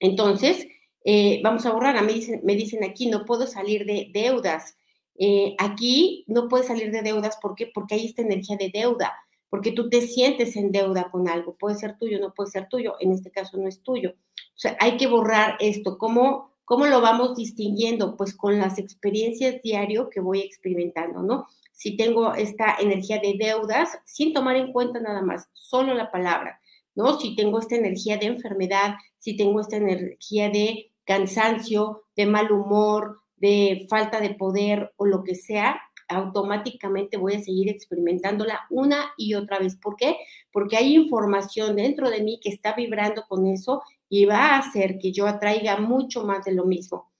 Entonces, 0.00 0.66
eh, 1.04 1.40
vamos 1.44 1.64
a 1.64 1.70
borrar, 1.70 1.96
a 1.96 2.02
mí 2.02 2.26
me 2.42 2.56
dicen 2.56 2.82
aquí, 2.82 3.06
no 3.06 3.24
puedo 3.24 3.46
salir 3.46 3.86
de 3.86 4.10
deudas. 4.12 4.76
Eh, 5.16 5.54
aquí 5.58 6.24
no 6.26 6.48
puedes 6.48 6.66
salir 6.66 6.90
de 6.90 7.02
deudas, 7.02 7.38
¿por 7.40 7.54
qué? 7.54 7.70
Porque 7.72 7.94
hay 7.94 8.06
esta 8.06 8.22
energía 8.22 8.56
de 8.56 8.70
deuda, 8.70 9.14
porque 9.48 9.70
tú 9.70 9.88
te 9.88 10.00
sientes 10.00 10.56
en 10.56 10.72
deuda 10.72 11.08
con 11.12 11.28
algo, 11.28 11.56
puede 11.56 11.76
ser 11.76 11.96
tuyo, 11.96 12.18
no 12.18 12.34
puede 12.34 12.50
ser 12.50 12.68
tuyo, 12.68 12.96
en 12.98 13.12
este 13.12 13.30
caso 13.30 13.56
no 13.58 13.68
es 13.68 13.84
tuyo. 13.84 14.10
O 14.10 14.58
sea, 14.58 14.76
hay 14.80 14.96
que 14.96 15.06
borrar 15.06 15.56
esto. 15.60 15.96
¿Cómo, 15.98 16.55
cómo 16.66 16.86
lo 16.86 17.00
vamos 17.00 17.36
distinguiendo? 17.36 18.16
Pues 18.16 18.34
con 18.34 18.58
las 18.58 18.78
experiencias 18.78 19.62
diario 19.62 20.10
que 20.10 20.20
voy 20.20 20.40
experimentando, 20.40 21.22
¿no? 21.22 21.46
Si 21.72 21.96
tengo 21.96 22.34
esta 22.34 22.76
energía 22.78 23.18
de 23.20 23.36
deudas, 23.38 23.98
sin 24.04 24.34
tomar 24.34 24.56
en 24.56 24.72
cuenta 24.72 25.00
nada 25.00 25.22
más, 25.22 25.48
solo 25.54 25.94
la 25.94 26.10
palabra, 26.10 26.60
¿no? 26.94 27.18
Si 27.20 27.36
tengo 27.36 27.60
esta 27.60 27.76
energía 27.76 28.18
de 28.18 28.26
enfermedad, 28.26 28.96
si 29.18 29.36
tengo 29.36 29.60
esta 29.60 29.76
energía 29.76 30.50
de 30.50 30.92
cansancio, 31.04 32.02
de 32.16 32.26
mal 32.26 32.50
humor, 32.50 33.20
de 33.36 33.86
falta 33.88 34.20
de 34.20 34.34
poder 34.34 34.92
o 34.96 35.06
lo 35.06 35.22
que 35.22 35.36
sea, 35.36 35.80
automáticamente 36.08 37.16
voy 37.16 37.34
a 37.34 37.42
seguir 37.42 37.68
experimentándola 37.68 38.66
una 38.70 39.12
y 39.16 39.34
otra 39.34 39.58
vez. 39.58 39.76
¿Por 39.76 39.96
qué? 39.96 40.16
Porque 40.52 40.76
hay 40.76 40.94
información 40.94 41.76
dentro 41.76 42.10
de 42.10 42.22
mí 42.22 42.40
que 42.42 42.50
está 42.50 42.74
vibrando 42.74 43.24
con 43.28 43.46
eso 43.46 43.82
y 44.08 44.24
va 44.24 44.54
a 44.54 44.58
hacer 44.58 44.98
que 44.98 45.12
yo 45.12 45.26
atraiga 45.26 45.78
mucho 45.78 46.24
más 46.24 46.44
de 46.44 46.52
lo 46.52 46.64
mismo. 46.64 47.10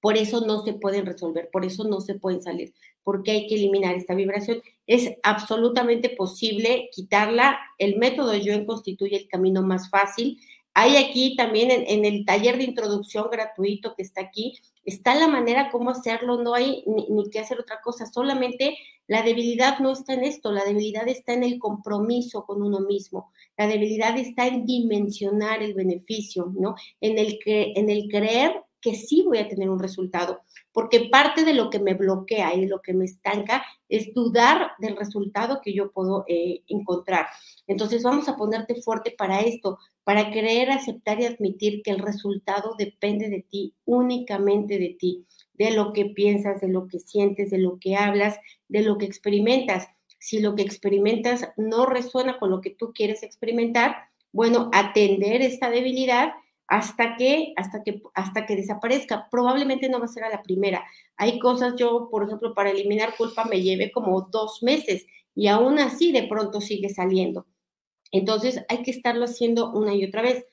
Por 0.00 0.16
eso 0.16 0.46
no 0.46 0.62
se 0.62 0.74
pueden 0.74 1.06
resolver, 1.06 1.48
por 1.52 1.64
eso 1.64 1.84
no 1.84 2.00
se 2.00 2.14
pueden 2.14 2.42
salir, 2.42 2.74
porque 3.02 3.32
hay 3.32 3.46
que 3.46 3.56
eliminar 3.56 3.94
esta 3.94 4.14
vibración. 4.14 4.62
Es 4.86 5.10
absolutamente 5.22 6.10
posible 6.10 6.90
quitarla. 6.92 7.58
El 7.78 7.96
método 7.96 8.36
Yo 8.36 8.64
constituye 8.66 9.16
el 9.16 9.28
camino 9.28 9.62
más 9.62 9.90
fácil. 9.90 10.38
Hay 10.74 10.96
aquí 10.96 11.34
también 11.36 11.70
en, 11.70 12.04
el 12.04 12.24
taller 12.26 12.58
de 12.58 12.64
introducción 12.64 13.28
gratuito 13.30 13.94
que 13.96 14.02
está 14.02 14.20
aquí, 14.20 14.58
está 14.84 15.14
la 15.14 15.26
manera 15.26 15.70
cómo 15.70 15.88
hacerlo, 15.90 16.42
no 16.42 16.54
hay 16.54 16.84
ni, 16.86 17.08
ni 17.08 17.30
que 17.30 17.40
hacer 17.40 17.58
otra 17.58 17.80
cosa, 17.80 18.04
solamente 18.04 18.76
la 19.06 19.22
debilidad 19.22 19.78
no 19.78 19.92
está 19.92 20.12
en 20.12 20.24
esto, 20.24 20.52
la 20.52 20.64
debilidad 20.64 21.08
está 21.08 21.32
en 21.32 21.44
el 21.44 21.58
compromiso 21.58 22.44
con 22.44 22.62
uno 22.62 22.80
mismo, 22.80 23.32
la 23.56 23.66
debilidad 23.66 24.16
está 24.18 24.46
en 24.46 24.66
dimensionar 24.66 25.62
el 25.62 25.74
beneficio, 25.74 26.52
¿no? 26.58 26.74
En 27.00 27.18
el, 27.18 27.38
que, 27.42 27.72
en 27.76 27.90
el 27.90 28.08
creer 28.08 28.62
que 28.80 28.94
sí 28.94 29.22
voy 29.22 29.38
a 29.38 29.48
tener 29.48 29.68
un 29.68 29.80
resultado, 29.80 30.42
porque 30.72 31.08
parte 31.10 31.44
de 31.44 31.54
lo 31.54 31.70
que 31.70 31.80
me 31.80 31.94
bloquea 31.94 32.54
y 32.54 32.66
lo 32.66 32.80
que 32.82 32.94
me 32.94 33.04
estanca 33.04 33.64
es 33.88 34.14
dudar 34.14 34.72
del 34.78 34.96
resultado 34.96 35.60
que 35.60 35.74
yo 35.74 35.90
puedo 35.90 36.24
eh, 36.28 36.62
encontrar. 36.68 37.26
Entonces 37.66 38.04
vamos 38.04 38.28
a 38.28 38.36
ponerte 38.36 38.80
fuerte 38.82 39.12
para 39.16 39.40
esto, 39.40 39.78
para 40.04 40.30
creer, 40.30 40.70
aceptar 40.70 41.20
y 41.20 41.24
admitir 41.24 41.82
que 41.82 41.90
el 41.90 41.98
resultado 41.98 42.74
depende 42.78 43.28
de 43.28 43.42
ti, 43.42 43.74
únicamente 43.86 44.78
de 44.78 44.96
ti, 44.96 45.26
de 45.54 45.72
lo 45.72 45.92
que 45.92 46.04
piensas, 46.04 46.60
de 46.60 46.68
lo 46.68 46.86
que 46.86 47.00
sientes, 47.00 47.50
de 47.50 47.58
lo 47.58 47.78
que 47.80 47.96
hablas, 47.96 48.38
de 48.68 48.82
lo 48.82 48.98
que 48.98 49.06
experimentas. 49.06 49.88
Si 50.26 50.40
lo 50.40 50.56
que 50.56 50.62
experimentas 50.62 51.50
no 51.56 51.86
resuena 51.86 52.36
con 52.40 52.50
lo 52.50 52.60
que 52.60 52.70
tú 52.70 52.92
quieres 52.92 53.22
experimentar, 53.22 54.08
bueno, 54.32 54.70
atender 54.72 55.40
esta 55.40 55.70
debilidad 55.70 56.32
hasta 56.66 57.14
que, 57.14 57.52
hasta 57.54 57.84
que, 57.84 58.02
hasta 58.12 58.44
que 58.44 58.56
desaparezca. 58.56 59.28
Probablemente 59.30 59.88
no 59.88 60.00
va 60.00 60.06
a 60.06 60.08
ser 60.08 60.24
a 60.24 60.28
la 60.28 60.42
primera. 60.42 60.84
Hay 61.16 61.38
cosas, 61.38 61.74
yo, 61.76 62.08
por 62.10 62.24
ejemplo, 62.24 62.54
para 62.54 62.70
eliminar 62.70 63.16
culpa 63.16 63.44
me 63.44 63.62
llevé 63.62 63.92
como 63.92 64.20
dos 64.22 64.64
meses 64.64 65.06
y 65.32 65.46
aún 65.46 65.78
así 65.78 66.10
de 66.10 66.24
pronto 66.24 66.60
sigue 66.60 66.88
saliendo. 66.88 67.46
Entonces 68.10 68.64
hay 68.68 68.82
que 68.82 68.90
estarlo 68.90 69.26
haciendo 69.26 69.70
una 69.70 69.94
y 69.94 70.04
otra 70.04 70.22
vez. 70.22 70.44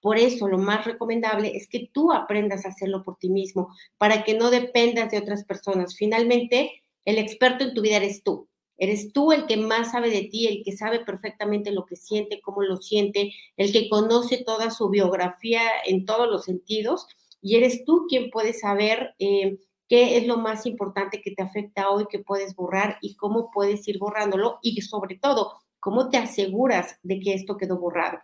Por 0.00 0.18
eso 0.18 0.48
lo 0.48 0.58
más 0.58 0.84
recomendable 0.84 1.56
es 1.56 1.68
que 1.68 1.88
tú 1.92 2.10
aprendas 2.10 2.66
a 2.66 2.70
hacerlo 2.70 3.04
por 3.04 3.16
ti 3.16 3.30
mismo, 3.30 3.68
para 3.96 4.24
que 4.24 4.34
no 4.34 4.50
dependas 4.50 5.12
de 5.12 5.18
otras 5.18 5.44
personas. 5.44 5.94
Finalmente, 5.94 6.82
el 7.04 7.18
experto 7.18 7.62
en 7.62 7.74
tu 7.74 7.82
vida 7.82 7.98
eres 7.98 8.24
tú. 8.24 8.49
Eres 8.80 9.12
tú 9.12 9.30
el 9.30 9.46
que 9.46 9.58
más 9.58 9.92
sabe 9.92 10.08
de 10.08 10.22
ti, 10.22 10.46
el 10.46 10.62
que 10.64 10.72
sabe 10.72 11.00
perfectamente 11.00 11.70
lo 11.70 11.84
que 11.84 11.96
siente, 11.96 12.40
cómo 12.40 12.62
lo 12.62 12.78
siente, 12.78 13.34
el 13.58 13.72
que 13.72 13.90
conoce 13.90 14.42
toda 14.42 14.70
su 14.70 14.88
biografía 14.88 15.60
en 15.84 16.06
todos 16.06 16.30
los 16.30 16.46
sentidos 16.46 17.06
y 17.42 17.56
eres 17.56 17.84
tú 17.84 18.06
quien 18.08 18.30
puede 18.30 18.54
saber 18.54 19.14
eh, 19.18 19.58
qué 19.86 20.16
es 20.16 20.26
lo 20.26 20.38
más 20.38 20.64
importante 20.64 21.20
que 21.20 21.32
te 21.32 21.42
afecta 21.42 21.90
hoy, 21.90 22.06
que 22.08 22.20
puedes 22.20 22.56
borrar 22.56 22.96
y 23.02 23.16
cómo 23.16 23.50
puedes 23.50 23.86
ir 23.86 23.98
borrándolo 23.98 24.58
y 24.62 24.80
sobre 24.80 25.16
todo, 25.16 25.60
cómo 25.78 26.08
te 26.08 26.16
aseguras 26.16 26.98
de 27.02 27.20
que 27.20 27.34
esto 27.34 27.58
quedó 27.58 27.78
borrado. 27.78 28.18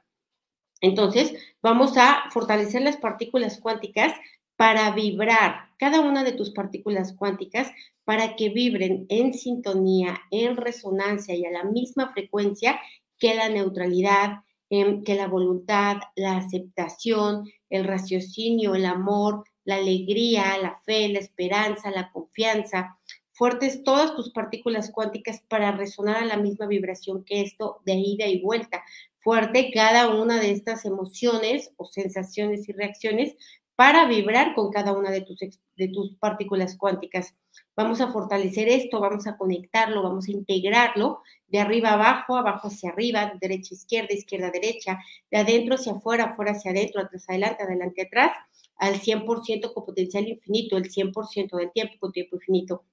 Entonces, 0.80 1.34
vamos 1.60 1.98
a 1.98 2.30
fortalecer 2.30 2.80
las 2.80 2.96
partículas 2.96 3.60
cuánticas 3.60 4.14
para 4.56 4.90
vibrar 4.92 5.68
cada 5.78 6.00
una 6.00 6.24
de 6.24 6.32
tus 6.32 6.50
partículas 6.50 7.12
cuánticas 7.12 7.70
para 8.06 8.36
que 8.36 8.50
vibren 8.50 9.04
en 9.08 9.34
sintonía, 9.34 10.20
en 10.30 10.56
resonancia 10.56 11.34
y 11.34 11.44
a 11.44 11.50
la 11.50 11.64
misma 11.64 12.12
frecuencia 12.12 12.80
que 13.18 13.34
la 13.34 13.48
neutralidad, 13.48 14.44
em, 14.70 15.02
que 15.02 15.16
la 15.16 15.26
voluntad, 15.26 15.96
la 16.14 16.36
aceptación, 16.36 17.50
el 17.68 17.84
raciocinio, 17.84 18.76
el 18.76 18.86
amor, 18.86 19.42
la 19.64 19.76
alegría, 19.76 20.56
la 20.56 20.78
fe, 20.86 21.08
la 21.08 21.18
esperanza, 21.18 21.90
la 21.90 22.12
confianza. 22.12 22.96
Fuertes 23.32 23.82
todas 23.82 24.14
tus 24.14 24.32
partículas 24.32 24.92
cuánticas 24.92 25.42
para 25.48 25.72
resonar 25.72 26.18
a 26.18 26.26
la 26.26 26.36
misma 26.36 26.66
vibración 26.66 27.24
que 27.24 27.40
esto 27.42 27.80
de 27.84 27.94
ida 27.94 28.28
y 28.28 28.40
vuelta. 28.40 28.84
Fuerte 29.18 29.72
cada 29.74 30.14
una 30.14 30.38
de 30.38 30.52
estas 30.52 30.84
emociones 30.84 31.72
o 31.76 31.86
sensaciones 31.86 32.68
y 32.68 32.72
reacciones 32.72 33.34
para 33.76 34.06
vibrar 34.06 34.54
con 34.54 34.72
cada 34.72 34.92
una 34.92 35.10
de 35.10 35.20
tus, 35.20 35.38
de 35.38 35.88
tus 35.88 36.16
partículas 36.16 36.76
cuánticas. 36.76 37.34
Vamos 37.76 38.00
a 38.00 38.10
fortalecer 38.10 38.68
esto, 38.68 39.00
vamos 39.00 39.26
a 39.26 39.36
conectarlo, 39.36 40.02
vamos 40.02 40.28
a 40.28 40.32
integrarlo 40.32 41.20
de 41.46 41.60
arriba 41.60 41.92
abajo, 41.92 42.36
abajo 42.36 42.68
hacia 42.68 42.90
arriba, 42.90 43.26
de 43.26 43.38
derecha 43.38 43.74
izquierda, 43.74 44.14
izquierda 44.14 44.48
a 44.48 44.50
derecha, 44.50 44.98
de 45.30 45.36
adentro 45.36 45.74
hacia 45.74 45.92
afuera, 45.92 46.24
afuera 46.24 46.52
hacia 46.52 46.70
adentro, 46.70 47.02
atrás 47.02 47.28
adelante, 47.28 47.62
adelante 47.62 48.02
atrás, 48.02 48.32
al 48.76 48.94
100% 48.94 49.72
con 49.74 49.84
potencial 49.84 50.26
infinito, 50.26 50.78
el 50.78 50.90
100% 50.90 51.56
del 51.56 51.70
tiempo 51.72 51.94
con 52.00 52.12
tiempo 52.12 52.36
infinito. 52.36 52.84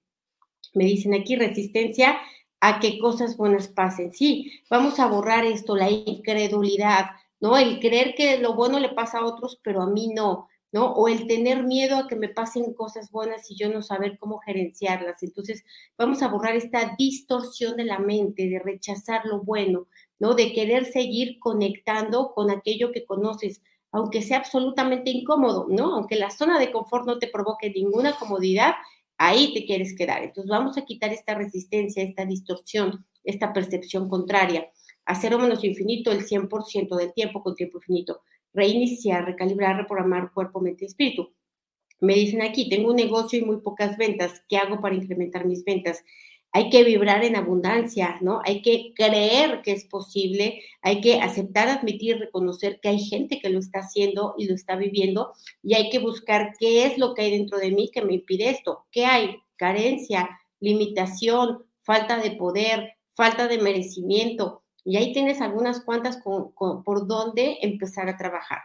Me 0.73 0.83
dicen 0.83 1.13
aquí 1.13 1.35
resistencia 1.37 2.17
a 2.59 2.79
que 2.79 2.99
cosas 2.99 3.37
buenas 3.37 3.69
pasen. 3.69 4.11
Sí, 4.11 4.51
vamos 4.69 4.99
a 4.99 5.07
borrar 5.07 5.45
esto, 5.45 5.75
la 5.75 5.89
incredulidad, 5.89 7.11
¿no? 7.39 7.57
El 7.57 7.79
creer 7.79 8.15
que 8.15 8.37
lo 8.39 8.53
bueno 8.53 8.79
le 8.79 8.89
pasa 8.89 9.19
a 9.19 9.25
otros, 9.25 9.59
pero 9.63 9.81
a 9.81 9.87
mí 9.87 10.09
no 10.13 10.47
O 10.75 11.07
el 11.07 11.27
tener 11.27 11.63
miedo 11.63 11.97
a 11.97 12.07
que 12.07 12.15
me 12.15 12.29
pasen 12.29 12.73
cosas 12.73 13.11
buenas 13.11 13.49
y 13.51 13.55
yo 13.55 13.69
no 13.69 13.83
saber 13.83 14.17
cómo 14.17 14.39
gerenciarlas. 14.39 15.21
Entonces, 15.21 15.63
vamos 15.97 16.23
a 16.23 16.29
borrar 16.29 16.55
esta 16.55 16.95
distorsión 16.97 17.77
de 17.77 17.85
la 17.85 17.99
mente, 17.99 18.49
de 18.49 18.57
rechazar 18.57 19.23
lo 19.25 19.41
bueno, 19.41 19.87
¿no? 20.17 20.33
De 20.33 20.51
querer 20.51 20.85
seguir 20.85 21.37
conectando 21.39 22.31
con 22.31 22.49
aquello 22.49 22.91
que 22.91 23.05
conoces, 23.05 23.61
aunque 23.91 24.23
sea 24.23 24.39
absolutamente 24.39 25.11
incómodo, 25.11 25.67
¿no? 25.69 25.93
Aunque 25.95 26.15
la 26.15 26.31
zona 26.31 26.57
de 26.57 26.71
confort 26.71 27.05
no 27.05 27.19
te 27.19 27.27
provoque 27.27 27.69
ninguna 27.69 28.13
comodidad, 28.13 28.73
ahí 29.17 29.53
te 29.53 29.65
quieres 29.65 29.95
quedar. 29.95 30.23
Entonces, 30.23 30.49
vamos 30.49 30.77
a 30.77 30.85
quitar 30.85 31.13
esta 31.13 31.35
resistencia, 31.35 32.01
esta 32.01 32.25
distorsión, 32.25 33.05
esta 33.23 33.53
percepción 33.53 34.09
contraria. 34.09 34.71
A 35.05 35.13
cero 35.13 35.37
menos 35.37 35.63
infinito 35.63 36.11
el 36.11 36.25
100% 36.25 36.95
del 36.95 37.13
tiempo 37.13 37.43
con 37.43 37.53
tiempo 37.55 37.77
infinito 37.77 38.21
reiniciar, 38.53 39.25
recalibrar, 39.25 39.77
reprogramar 39.77 40.31
cuerpo, 40.33 40.61
mente 40.61 40.85
y 40.85 40.87
espíritu. 40.87 41.33
Me 41.99 42.15
dicen 42.15 42.41
aquí, 42.41 42.69
tengo 42.69 42.89
un 42.89 42.97
negocio 42.97 43.39
y 43.39 43.45
muy 43.45 43.61
pocas 43.61 43.97
ventas, 43.97 44.43
¿qué 44.49 44.57
hago 44.57 44.81
para 44.81 44.95
incrementar 44.95 45.45
mis 45.45 45.63
ventas? 45.63 46.03
Hay 46.51 46.69
que 46.69 46.83
vibrar 46.83 47.23
en 47.23 47.35
abundancia, 47.35 48.17
¿no? 48.21 48.41
Hay 48.45 48.61
que 48.61 48.93
creer 48.95 49.61
que 49.63 49.71
es 49.71 49.85
posible, 49.85 50.61
hay 50.81 51.01
que 51.01 51.19
aceptar, 51.19 51.67
admitir, 51.67 52.19
reconocer 52.19 52.79
que 52.81 52.89
hay 52.89 52.99
gente 52.99 53.39
que 53.39 53.49
lo 53.49 53.57
está 53.57 53.79
haciendo 53.79 54.35
y 54.37 54.47
lo 54.47 54.53
está 54.53 54.75
viviendo 54.75 55.33
y 55.63 55.73
hay 55.73 55.89
que 55.89 55.99
buscar 55.99 56.53
qué 56.59 56.85
es 56.85 56.97
lo 56.97 57.13
que 57.13 57.23
hay 57.23 57.31
dentro 57.31 57.57
de 57.57 57.71
mí 57.71 57.89
que 57.91 58.03
me 58.03 58.13
impide 58.13 58.49
esto. 58.49 58.85
¿Qué 58.91 59.05
hay? 59.05 59.37
Carencia, 59.55 60.29
limitación, 60.59 61.63
falta 61.81 62.17
de 62.17 62.31
poder, 62.31 62.93
falta 63.13 63.47
de 63.47 63.59
merecimiento, 63.59 64.62
y 64.85 64.97
ahí 64.97 65.13
tienes 65.13 65.41
algunas 65.41 65.81
cuantas 65.83 66.17
por 66.17 67.07
donde 67.07 67.57
empezar 67.61 68.09
a 68.09 68.17
trabajar. 68.17 68.59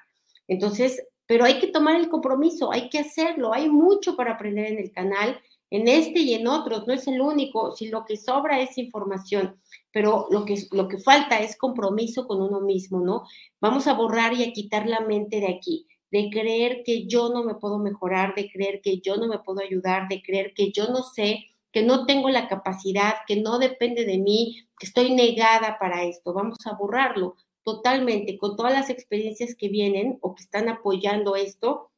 Entonces, 0.49 1.03
pero 1.27 1.45
hay 1.45 1.59
que 1.61 1.67
tomar 1.67 1.95
el 1.97 2.09
compromiso, 2.09 2.73
hay 2.73 2.89
que 2.89 2.99
hacerlo. 2.99 3.53
Hay 3.53 3.69
mucho 3.69 4.17
para 4.17 4.33
aprender 4.33 4.73
en 4.73 4.79
el 4.79 4.91
canal, 4.91 5.39
en 5.71 5.87
este 5.87 6.21
y 6.21 6.33
en 6.33 6.49
otros. 6.49 6.87
No 6.87 6.95
es 6.95 7.07
el 7.07 7.21
único. 7.21 7.77
Si 7.77 7.89
lo 7.89 8.07
que 8.07 8.17
sobra 8.17 8.61
es 8.61 8.79
información, 8.79 9.61
pero 9.93 10.27
lo 10.31 10.47
que, 10.47 10.57
lo 10.73 10.89
que 10.89 10.97
falta 10.97 11.39
es 11.41 11.57
compromiso 11.57 12.27
con 12.27 12.41
uno 12.41 12.61
mismo, 12.63 13.01
¿no? 13.01 13.25
Vamos 13.61 13.87
a 13.87 13.93
borrar 13.93 14.33
y 14.33 14.43
a 14.43 14.53
quitar 14.53 14.89
la 14.89 15.01
mente 15.01 15.41
de 15.41 15.49
aquí 15.49 15.87
de 16.11 16.31
creer 16.31 16.83
que 16.85 17.07
yo 17.07 17.29
no 17.29 17.45
me 17.45 17.55
puedo 17.55 17.79
mejorar, 17.79 18.35
de 18.35 18.51
creer 18.51 18.81
que 18.83 19.01
yo 19.01 19.17
no 19.17 19.29
me 19.29 19.41
puedo 19.41 19.61
ayudar, 19.61 20.09
de 20.09 20.23
creer 20.23 20.55
que 20.55 20.73
yo 20.73 20.89
no 20.89 21.03
sé, 21.03 21.45
que 21.73 21.83
no 21.83 22.07
tengo 22.07 22.29
la 22.31 22.49
capacidad, 22.49 23.15
que 23.27 23.37
no 23.37 23.59
depende 23.59 24.05
de 24.05 24.19
mí, 24.19 24.67
que 24.79 24.87
estoy 24.87 25.15
negada 25.15 25.79
para 25.79 26.05
esto. 26.05 26.33
Vamos 26.33 26.59
a 26.67 26.75
borrarlo 26.75 27.37
totalmente 27.63 28.39
con 28.39 28.57
todas 28.57 28.73
las 28.73 28.89
experiencias 28.89 29.55
que 29.55 29.69
vienen 29.69 30.19
o 30.23 30.35
que 30.35 30.43
están 30.43 30.69
apoyando 30.69 31.37
esto 31.37 31.91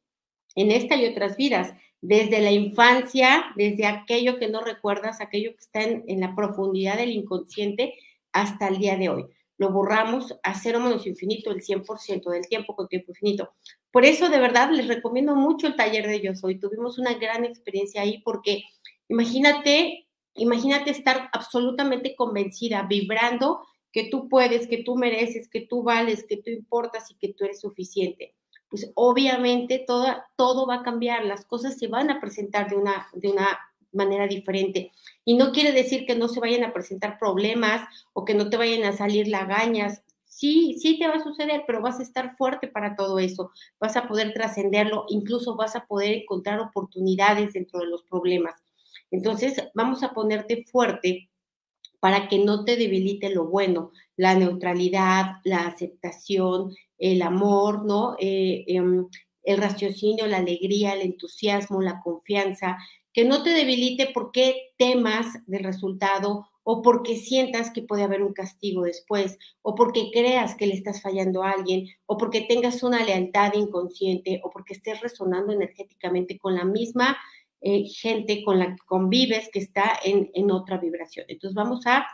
en 0.55 0.71
esta 0.71 0.95
y 0.95 1.05
otras 1.05 1.37
vidas, 1.37 1.73
desde 2.01 2.41
la 2.41 2.51
infancia, 2.51 3.45
desde 3.55 3.85
aquello 3.85 4.37
que 4.37 4.49
no 4.49 4.61
recuerdas, 4.61 5.21
aquello 5.21 5.51
que 5.51 5.61
está 5.61 5.81
en, 5.83 6.19
la 6.19 6.35
profundidad 6.35 6.97
del 6.97 7.11
inconsciente 7.11 7.93
hasta 8.33 8.67
el 8.67 8.79
día 8.79 8.97
de 8.97 9.09
hoy. 9.09 9.25
Lo 9.57 9.71
borramos 9.71 10.35
a 10.43 10.59
cero 10.59 10.79
menos 10.79 11.05
infinito 11.05 11.51
el 11.51 11.61
100% 11.61 12.29
del 12.31 12.47
tiempo 12.47 12.75
con 12.75 12.87
tiempo 12.87 13.11
infinito. 13.11 13.53
Por 13.91 14.05
eso, 14.05 14.29
de 14.29 14.39
verdad, 14.39 14.71
les 14.71 14.87
recomiendo 14.87 15.35
mucho 15.35 15.67
el 15.67 15.75
taller 15.75 16.07
de 16.07 16.21
Yo 16.21 16.33
Soy. 16.33 16.59
Tuvimos 16.59 16.97
una 16.97 17.13
gran 17.13 17.45
experiencia 17.45 18.01
ahí 18.01 18.19
porque 18.23 18.63
Imagínate, 19.11 20.07
imagínate 20.35 20.89
estar 20.89 21.29
absolutamente 21.33 22.15
convencida, 22.15 22.83
vibrando 22.83 23.61
que 23.91 24.09
tú 24.09 24.29
puedes, 24.29 24.67
que 24.67 24.83
tú 24.83 24.95
mereces, 24.95 25.49
que 25.49 25.59
tú 25.59 25.83
vales, 25.83 26.25
que 26.29 26.37
tú 26.37 26.49
importas 26.49 27.11
y 27.11 27.15
que 27.15 27.33
tú 27.33 27.43
eres 27.43 27.59
suficiente. 27.59 28.33
Pues 28.69 28.89
obviamente 28.95 29.83
todo, 29.85 30.05
todo 30.37 30.65
va 30.65 30.75
a 30.75 30.83
cambiar, 30.83 31.25
las 31.25 31.43
cosas 31.43 31.77
se 31.77 31.87
van 31.87 32.09
a 32.09 32.21
presentar 32.21 32.69
de 32.69 32.77
una, 32.77 33.09
de 33.11 33.29
una 33.29 33.59
manera 33.91 34.27
diferente. 34.27 34.93
Y 35.25 35.35
no 35.35 35.51
quiere 35.51 35.73
decir 35.73 36.05
que 36.05 36.15
no 36.15 36.29
se 36.29 36.39
vayan 36.39 36.63
a 36.63 36.71
presentar 36.71 37.19
problemas 37.19 37.85
o 38.13 38.23
que 38.23 38.33
no 38.33 38.49
te 38.49 38.55
vayan 38.55 38.85
a 38.85 38.93
salir 38.93 39.27
lagañas. 39.27 40.03
Sí, 40.23 40.77
sí 40.79 40.97
te 40.97 41.09
va 41.09 41.15
a 41.15 41.23
suceder, 41.23 41.65
pero 41.67 41.81
vas 41.81 41.99
a 41.99 42.03
estar 42.03 42.37
fuerte 42.37 42.69
para 42.69 42.95
todo 42.95 43.19
eso. 43.19 43.51
Vas 43.77 43.97
a 43.97 44.07
poder 44.07 44.33
trascenderlo, 44.33 45.03
incluso 45.09 45.57
vas 45.57 45.75
a 45.75 45.85
poder 45.85 46.13
encontrar 46.13 46.61
oportunidades 46.61 47.51
dentro 47.51 47.81
de 47.81 47.87
los 47.87 48.03
problemas. 48.03 48.55
Entonces, 49.11 49.69
vamos 49.75 50.03
a 50.03 50.13
ponerte 50.13 50.65
fuerte 50.65 51.29
para 51.99 52.27
que 52.27 52.39
no 52.39 52.65
te 52.65 52.77
debilite 52.77 53.29
lo 53.29 53.45
bueno, 53.45 53.91
la 54.17 54.33
neutralidad, 54.33 55.35
la 55.43 55.67
aceptación, 55.67 56.73
el 56.97 57.21
amor, 57.21 57.85
¿no? 57.85 58.15
Eh, 58.19 58.63
em, 58.67 59.07
el 59.43 59.57
raciocinio, 59.57 60.27
la 60.27 60.37
alegría, 60.37 60.93
el 60.93 61.01
entusiasmo, 61.01 61.81
la 61.81 61.99
confianza, 62.01 62.77
que 63.13 63.25
no 63.25 63.43
te 63.43 63.51
debilite 63.51 64.09
porque 64.13 64.71
temas 64.77 65.27
del 65.45 65.63
resultado 65.63 66.47
o 66.63 66.81
porque 66.81 67.17
sientas 67.17 67.71
que 67.71 67.81
puede 67.81 68.03
haber 68.03 68.21
un 68.21 68.33
castigo 68.33 68.83
después, 68.83 69.37
o 69.61 69.73
porque 69.75 70.11
creas 70.11 70.55
que 70.55 70.67
le 70.67 70.75
estás 70.75 71.01
fallando 71.01 71.43
a 71.43 71.51
alguien, 71.51 71.87
o 72.05 72.17
porque 72.17 72.41
tengas 72.41 72.83
una 72.83 73.03
lealtad 73.03 73.53
inconsciente, 73.55 74.41
o 74.43 74.51
porque 74.51 74.75
estés 74.75 75.01
resonando 75.01 75.53
energéticamente 75.53 76.37
con 76.37 76.55
la 76.55 76.63
misma 76.63 77.17
eh, 77.61 77.85
gente 77.85 78.43
con 78.43 78.59
la 78.59 78.75
que 78.75 78.81
convives 78.85 79.49
que 79.51 79.59
está 79.59 79.99
en, 80.03 80.51
otra 80.51 80.77
vibración. 80.77 81.25
Entonces 81.29 81.55
vamos 81.55 81.85
a, 81.85 82.05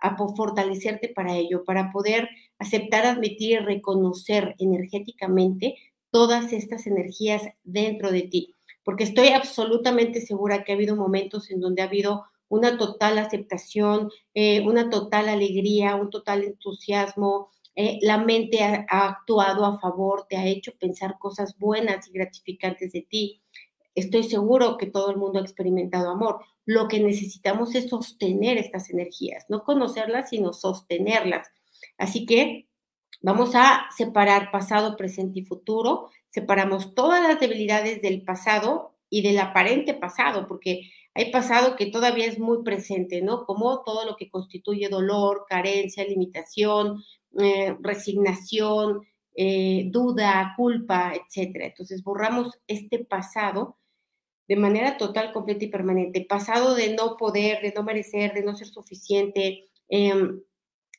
a 0.00 0.16
fortalecerte 0.16 1.08
para 1.08 1.36
ello, 1.36 1.64
para 1.64 1.90
poder 1.92 2.28
aceptar, 2.58 3.06
admitir 3.06 3.62
reconocer 3.62 4.54
energéticamente 4.58 5.76
todas 6.10 6.52
estas 6.52 6.86
energías 6.86 7.42
dentro 7.64 8.10
de 8.10 8.22
ti, 8.22 8.54
porque 8.84 9.04
estoy 9.04 9.28
absolutamente 9.28 10.20
segura 10.20 10.64
que 10.64 10.72
ha 10.72 10.74
habido 10.74 10.96
momentos 10.96 11.50
en 11.50 11.60
donde 11.60 11.82
ha 11.82 11.86
habido 11.86 12.24
una 12.48 12.78
total 12.78 13.18
aceptación, 13.18 14.10
eh, 14.34 14.60
una 14.66 14.90
total 14.90 15.28
alegría, 15.28 15.96
un 15.96 16.10
total 16.10 16.44
entusiasmo. 16.44 17.50
Eh, 17.74 17.98
la 18.02 18.18
mente 18.18 18.62
ha, 18.62 18.86
actuado 18.88 19.64
a 19.66 19.78
favor, 19.78 20.26
te 20.28 20.36
ha 20.36 20.46
hecho 20.46 20.72
pensar 20.78 21.18
cosas 21.18 21.58
buenas 21.58 22.08
y 22.08 22.12
gratificantes 22.12 22.92
de 22.92 23.02
ti. 23.02 23.42
Estoy 23.96 24.22
seguro 24.22 24.76
que 24.76 24.86
todo 24.86 25.10
el 25.10 25.16
mundo 25.16 25.40
ha 25.40 25.42
experimentado 25.42 26.10
amor. 26.10 26.38
Lo 26.64 26.86
que 26.86 27.00
necesitamos 27.00 27.74
es 27.74 27.88
sostener 27.88 28.58
estas 28.58 28.90
energías, 28.90 29.46
no 29.48 29.64
conocerlas, 29.64 30.30
sino 30.30 30.52
sostenerlas. 30.52 31.48
Así 31.98 32.26
que 32.26 32.68
Vamos 33.22 33.54
a 33.54 33.88
separar 33.96 34.50
pasado, 34.50 34.96
presente 34.96 35.40
y 35.40 35.42
futuro. 35.42 36.10
Separamos 36.28 36.94
todas 36.94 37.22
las 37.22 37.40
debilidades 37.40 38.02
del 38.02 38.22
pasado 38.22 38.94
y 39.08 39.22
del 39.22 39.38
aparente 39.38 39.94
pasado, 39.94 40.46
porque 40.46 40.90
hay 41.14 41.30
pasado 41.32 41.76
que 41.76 41.86
todavía 41.86 42.26
es 42.26 42.38
muy 42.38 42.62
presente, 42.62 43.22
¿no? 43.22 43.44
Como 43.44 43.82
todo 43.84 44.04
lo 44.04 44.16
que 44.16 44.28
constituye 44.28 44.88
dolor, 44.88 45.46
carencia, 45.48 46.04
limitación, 46.04 47.02
eh, 47.38 47.74
resignación, 47.80 49.00
eh, 49.34 49.88
duda, 49.90 50.54
culpa, 50.56 51.12
etcétera. 51.14 51.66
Entonces 51.66 52.02
borramos 52.02 52.58
este 52.66 53.04
pasado 53.04 53.76
de 54.48 54.56
manera 54.56 54.96
total, 54.96 55.32
completa 55.32 55.64
y 55.64 55.68
permanente. 55.68 56.26
Pasado 56.28 56.74
de 56.74 56.94
no 56.94 57.16
poder, 57.16 57.62
de 57.62 57.72
no 57.74 57.82
merecer, 57.82 58.32
de 58.34 58.42
no 58.42 58.56
ser 58.56 58.68
suficiente, 58.68 59.68
em, 59.88 60.40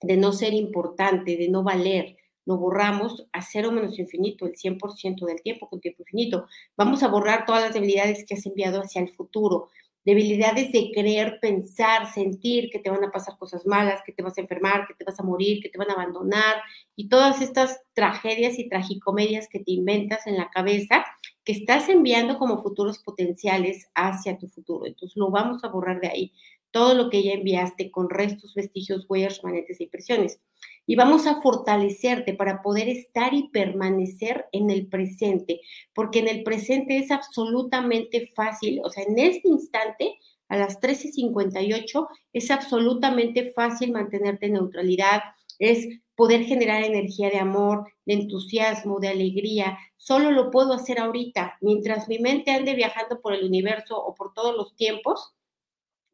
de 0.01 0.17
no 0.17 0.33
ser 0.33 0.53
importante, 0.53 1.37
de 1.37 1.49
no 1.49 1.63
valer, 1.63 2.17
lo 2.45 2.57
borramos 2.57 3.27
a 3.33 3.41
cero 3.41 3.71
menos 3.73 3.99
infinito, 3.99 4.45
el 4.45 4.55
100% 4.55 5.25
del 5.25 5.41
tiempo 5.41 5.67
con 5.69 5.81
tiempo 5.81 6.03
infinito. 6.03 6.47
Vamos 6.77 7.03
a 7.03 7.09
borrar 7.09 7.45
todas 7.45 7.61
las 7.61 7.73
debilidades 7.73 8.25
que 8.25 8.35
has 8.35 8.45
enviado 8.45 8.81
hacia 8.81 9.01
el 9.01 9.09
futuro, 9.09 9.67
debilidades 10.07 10.71
de 10.71 10.89
creer, 10.93 11.37
pensar, 11.41 12.09
sentir 12.13 12.69
que 12.71 12.79
te 12.79 12.89
van 12.89 13.03
a 13.03 13.11
pasar 13.11 13.37
cosas 13.37 13.65
malas, 13.65 14.01
que 14.05 14.13
te 14.13 14.23
vas 14.23 14.37
a 14.37 14.41
enfermar, 14.41 14.87
que 14.87 14.93
te 14.93 15.03
vas 15.03 15.19
a 15.19 15.23
morir, 15.23 15.61
que 15.61 15.67
te 15.67 15.77
van 15.77 15.89
a 15.89 15.95
abandonar 15.95 16.61
y 16.95 17.09
todas 17.09 17.41
estas 17.41 17.81
tragedias 17.93 18.57
y 18.57 18.69
tragicomedias 18.69 19.49
que 19.49 19.59
te 19.59 19.73
inventas 19.73 20.25
en 20.25 20.37
la 20.37 20.49
cabeza 20.49 21.03
que 21.43 21.51
estás 21.51 21.89
enviando 21.89 22.39
como 22.39 22.63
futuros 22.63 22.99
potenciales 22.99 23.89
hacia 23.95 24.37
tu 24.37 24.47
futuro. 24.47 24.85
Entonces 24.85 25.17
lo 25.17 25.29
vamos 25.29 25.65
a 25.65 25.67
borrar 25.67 25.99
de 25.99 26.07
ahí 26.07 26.33
todo 26.71 26.93
lo 26.93 27.09
que 27.09 27.23
ya 27.23 27.33
enviaste 27.33 27.91
con 27.91 28.09
restos, 28.09 28.53
vestigios, 28.53 29.05
huellas, 29.09 29.41
remanetes 29.41 29.79
e 29.79 29.83
impresiones. 29.83 30.41
Y 30.85 30.95
vamos 30.95 31.27
a 31.27 31.41
fortalecerte 31.41 32.33
para 32.33 32.61
poder 32.61 32.87
estar 32.89 33.33
y 33.33 33.49
permanecer 33.49 34.45
en 34.51 34.69
el 34.69 34.87
presente, 34.87 35.61
porque 35.93 36.19
en 36.19 36.27
el 36.27 36.43
presente 36.43 36.97
es 36.97 37.11
absolutamente 37.11 38.31
fácil, 38.35 38.81
o 38.83 38.89
sea, 38.89 39.03
en 39.03 39.19
este 39.19 39.49
instante, 39.49 40.17
a 40.49 40.57
las 40.57 40.79
13.58, 40.79 42.07
es 42.31 42.51
absolutamente 42.51 43.51
fácil 43.53 43.91
mantenerte 43.91 44.45
en 44.45 44.53
neutralidad, 44.53 45.21
es 45.59 45.87
poder 46.15 46.45
generar 46.45 46.83
energía 46.83 47.29
de 47.29 47.37
amor, 47.37 47.91
de 48.05 48.13
entusiasmo, 48.13 48.99
de 48.99 49.09
alegría. 49.09 49.77
Solo 49.97 50.31
lo 50.31 50.51
puedo 50.51 50.73
hacer 50.73 50.99
ahorita, 50.99 51.57
mientras 51.61 52.07
mi 52.07 52.17
mente 52.19 52.51
ande 52.51 52.73
viajando 52.73 53.21
por 53.21 53.33
el 53.33 53.43
universo 53.43 53.97
o 54.03 54.15
por 54.15 54.33
todos 54.33 54.55
los 54.55 54.75
tiempos, 54.75 55.35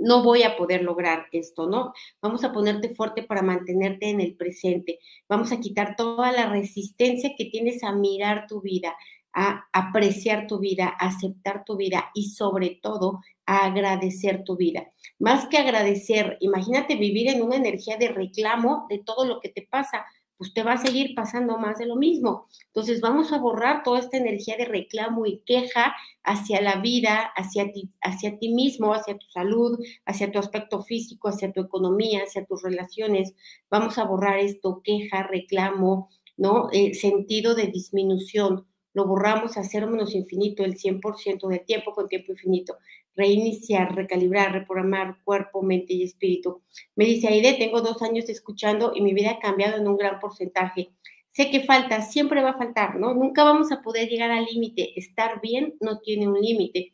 no 0.04 0.22
voy 0.22 0.44
a 0.44 0.58
poder 0.58 0.84
lograr 0.84 1.28
esto, 1.32 1.68
¿no? 1.68 1.94
Vamos 2.22 2.44
a 2.44 2.52
ponerte 2.52 2.94
fuerte 2.94 3.24
para 3.24 3.42
mantenerte 3.42 4.10
en 4.10 4.20
el 4.20 4.36
presente. 4.36 5.00
Vamos 5.30 5.52
a 5.52 5.60
quitar 5.60 5.96
toda 5.96 6.32
la 6.32 6.48
resistencia 6.50 7.32
que 7.38 7.46
tienes 7.46 7.84
a 7.84 7.94
mirar 7.94 8.46
tu 8.48 8.62
vida, 8.62 8.96
a 9.34 9.66
apreciar 9.72 10.46
tu 10.48 10.60
vida, 10.60 10.94
a 11.00 11.08
aceptar 11.08 11.64
tu 11.66 11.78
vida 11.78 12.12
y 12.14 12.30
sobre 12.32 12.80
todo 12.82 13.22
a 13.46 13.66
agradecer 13.66 14.44
tu 14.44 14.58
vida. 14.58 14.92
Más 15.20 15.48
que 15.48 15.58
agradecer, 15.58 16.38
imagínate 16.42 16.96
vivir 16.96 17.30
en 17.30 17.42
una 17.42 17.56
energía 17.56 17.98
de 17.98 18.10
reclamo 18.10 18.86
de 18.90 19.00
todo 19.00 19.26
lo 19.26 19.40
que 19.40 19.50
te 19.50 19.68
pasa 19.70 20.06
pues 20.38 20.54
te 20.54 20.64
va 20.64 20.74
a 20.74 20.78
seguir 20.78 21.16
pasando 21.16 21.58
más 21.58 21.78
de 21.78 21.86
lo 21.86 21.96
mismo. 21.96 22.48
Entonces 22.68 23.02
vamos 23.02 23.32
a 23.32 23.40
borrar 23.40 23.84
toda 23.84 24.00
esta 24.00 24.18
energía 24.18 24.58
de 24.58 24.66
reclamo 24.66 25.26
y 25.26 25.40
queja 25.46 25.94
hacia 26.24 26.62
la 26.62 26.82
vida, 26.82 27.32
hacia 27.36 27.72
ti, 27.72 27.90
hacia 28.02 28.38
ti 28.38 28.50
mismo, 28.50 28.94
hacia 28.94 29.18
tu 29.18 29.28
salud, 29.28 29.80
hacia 30.06 30.32
tu 30.32 30.40
aspecto 30.40 30.82
físico, 30.84 31.30
hacia 31.30 31.52
tu 31.52 31.62
economía, 31.62 32.24
hacia 32.24 32.46
tus 32.46 32.62
relaciones. 32.64 33.34
Vamos 33.70 33.98
a 33.98 34.06
borrar 34.06 34.40
esto, 34.40 34.82
queja, 34.84 35.24
reclamo, 35.24 36.10
¿no? 36.38 36.70
Eh, 36.72 36.94
sentido 36.94 37.56
de 37.56 37.68
disminución. 37.68 38.68
Lo 38.94 39.08
borramos 39.08 39.58
a 39.58 39.64
cero 39.64 39.88
menos 39.88 40.14
infinito 40.14 40.64
el 40.64 40.78
100% 40.78 41.48
del 41.48 41.66
tiempo 41.66 41.94
con 41.94 42.08
tiempo 42.08 42.32
infinito 42.32 42.78
reiniciar, 43.16 43.96
recalibrar, 43.96 44.52
reprogramar 44.52 45.18
cuerpo, 45.24 45.62
mente 45.62 45.94
y 45.94 46.04
espíritu. 46.04 46.62
Me 46.96 47.06
dice 47.06 47.28
Aide, 47.28 47.54
tengo 47.54 47.82
dos 47.82 48.02
años 48.02 48.30
escuchando 48.30 48.94
y 48.96 49.02
mi 49.02 49.14
vida 49.14 49.32
ha 49.32 49.40
cambiado 49.40 49.78
en 49.78 49.88
un 49.88 49.98
gran 49.98 50.20
porcentaje. 50.20 50.92
Sé 51.30 51.50
que 51.50 51.62
falta, 51.62 52.02
siempre 52.02 52.44
va 52.44 52.52
a 52.52 52.58
faltar, 52.58 53.00
¿no? 53.00 53.14
Nunca 53.14 53.44
vamos 53.44 53.72
a 53.72 53.82
poder 53.82 54.10
llegar 54.10 54.32
al 54.32 54.46
límite. 54.46 55.00
Estar 55.00 55.42
bien 55.42 55.76
no 55.82 56.00
tiene 56.00 56.28
un 56.28 56.40
límite 56.40 56.94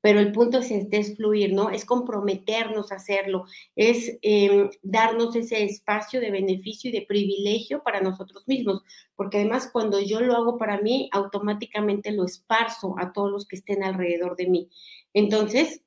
pero 0.00 0.20
el 0.20 0.32
punto 0.32 0.58
es, 0.58 0.70
es, 0.70 1.16
fluir, 1.16 1.52
¿no? 1.52 1.70
Es 1.70 1.84
comprometernos 1.84 2.90
a 2.92 2.96
hacerlo, 2.96 3.44
es 3.76 4.18
em, 4.22 4.70
darnos 4.82 5.36
ese 5.36 5.62
espacio 5.64 6.20
de 6.20 6.30
beneficio 6.30 6.90
y 6.90 6.92
de 6.92 7.06
privilegio 7.06 7.82
para 7.82 8.00
nosotros 8.00 8.46
mismos, 8.48 8.82
porque 9.14 9.38
además 9.38 9.68
cuando 9.72 10.00
yo 10.00 10.20
lo 10.20 10.36
hago 10.36 10.56
para 10.56 10.80
mí, 10.80 11.10
automáticamente 11.12 12.12
lo 12.12 12.24
esparzo 12.24 12.94
a 12.98 13.12
todos 13.12 13.30
los 13.30 13.46
que 13.46 13.56
estén 13.56 13.82
alrededor 13.82 14.36
de 14.36 14.48
mí. 14.48 14.70
Entonces, 15.14 15.82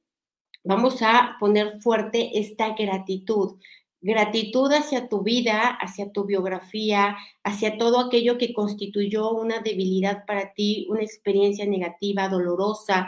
vamos 0.63 1.01
a 1.01 1.37
poner 1.39 1.81
fuerte 1.81 2.39
esta 2.39 2.73
gratitud. 2.75 3.57
Gratitud 4.01 4.71
hacia 4.73 5.07
tu 5.07 5.23
vida, 5.23 5.77
hacia 5.79 6.11
tu 6.11 6.25
biografía, 6.25 7.15
hacia 7.43 7.77
todo 7.77 7.99
aquello 7.99 8.37
que 8.37 8.53
constituyó 8.53 9.31
una 9.31 9.59
debilidad 9.59 10.25
para 10.25 10.53
ti, 10.53 10.87
una 10.89 11.01
experiencia 11.03 11.65
negativa, 11.65 12.27
dolorosa, 12.27 13.07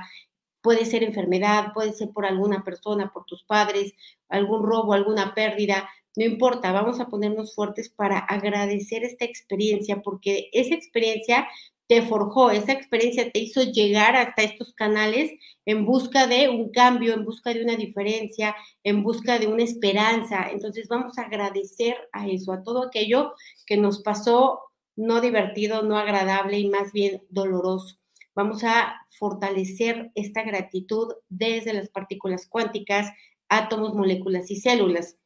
puede 0.62 0.86
ser 0.86 1.04
enfermedad, 1.04 1.73
puede 1.73 1.93
ser 1.93 2.12
por 2.12 2.25
alguna 2.25 2.63
persona, 2.63 3.12
por 3.13 3.25
tus 3.25 3.43
padres, 3.43 3.93
algún 4.30 4.63
robo, 4.63 4.93
alguna 4.93 5.34
pérdida, 5.36 5.89
no 6.15 6.23
importa, 6.23 6.71
vamos 6.71 6.99
a 6.99 7.08
ponernos 7.08 7.54
fuertes 7.54 7.89
para 7.89 8.19
agradecer 8.19 9.04
esta 9.04 9.25
experiencia, 9.25 10.01
porque 10.01 10.49
esa 10.54 10.73
experiencia 10.73 11.47
te 11.88 12.02
forjó, 12.02 12.50
esa 12.50 12.71
experiencia 12.71 13.32
te 13.32 13.39
hizo 13.39 13.62
llegar 13.63 14.15
hasta 14.15 14.43
estos 14.43 14.74
canales 14.74 15.32
en 15.65 15.86
busca 15.86 16.28
de 16.28 16.50
un 16.50 16.71
cambio, 16.71 17.13
en 17.13 17.26
busca 17.26 17.54
de 17.54 17.63
una 17.63 17.76
diferencia, 17.76 18.56
en 18.84 19.04
busca 19.04 19.39
de 19.39 19.48
una 19.48 19.63
esperanza. 19.63 20.50
Entonces 20.52 20.88
vamos 20.88 21.17
a 21.17 21.24
agradecer 21.24 21.95
a 22.12 22.28
eso, 22.28 22.54
a 22.54 22.63
todo 22.63 22.88
aquello 22.88 23.34
que 23.65 23.78
nos 23.78 24.02
pasó 24.02 24.62
no 24.95 25.21
divertido, 25.21 25.84
no 25.84 25.98
agradable 25.98 26.58
y 26.60 26.69
más 26.69 26.91
bien 26.91 27.24
doloroso. 27.30 27.98
Vamos 28.34 28.63
a 28.63 28.95
fortalecer 29.17 30.12
esta 30.15 30.43
gratitud 30.43 31.13
desde 31.30 31.74
las 31.74 31.89
partículas 31.89 32.48
cuánticas, 32.48 33.12
átomos, 33.48 33.93
moléculas 33.93 34.50
y 34.52 34.58
células. 34.58 35.17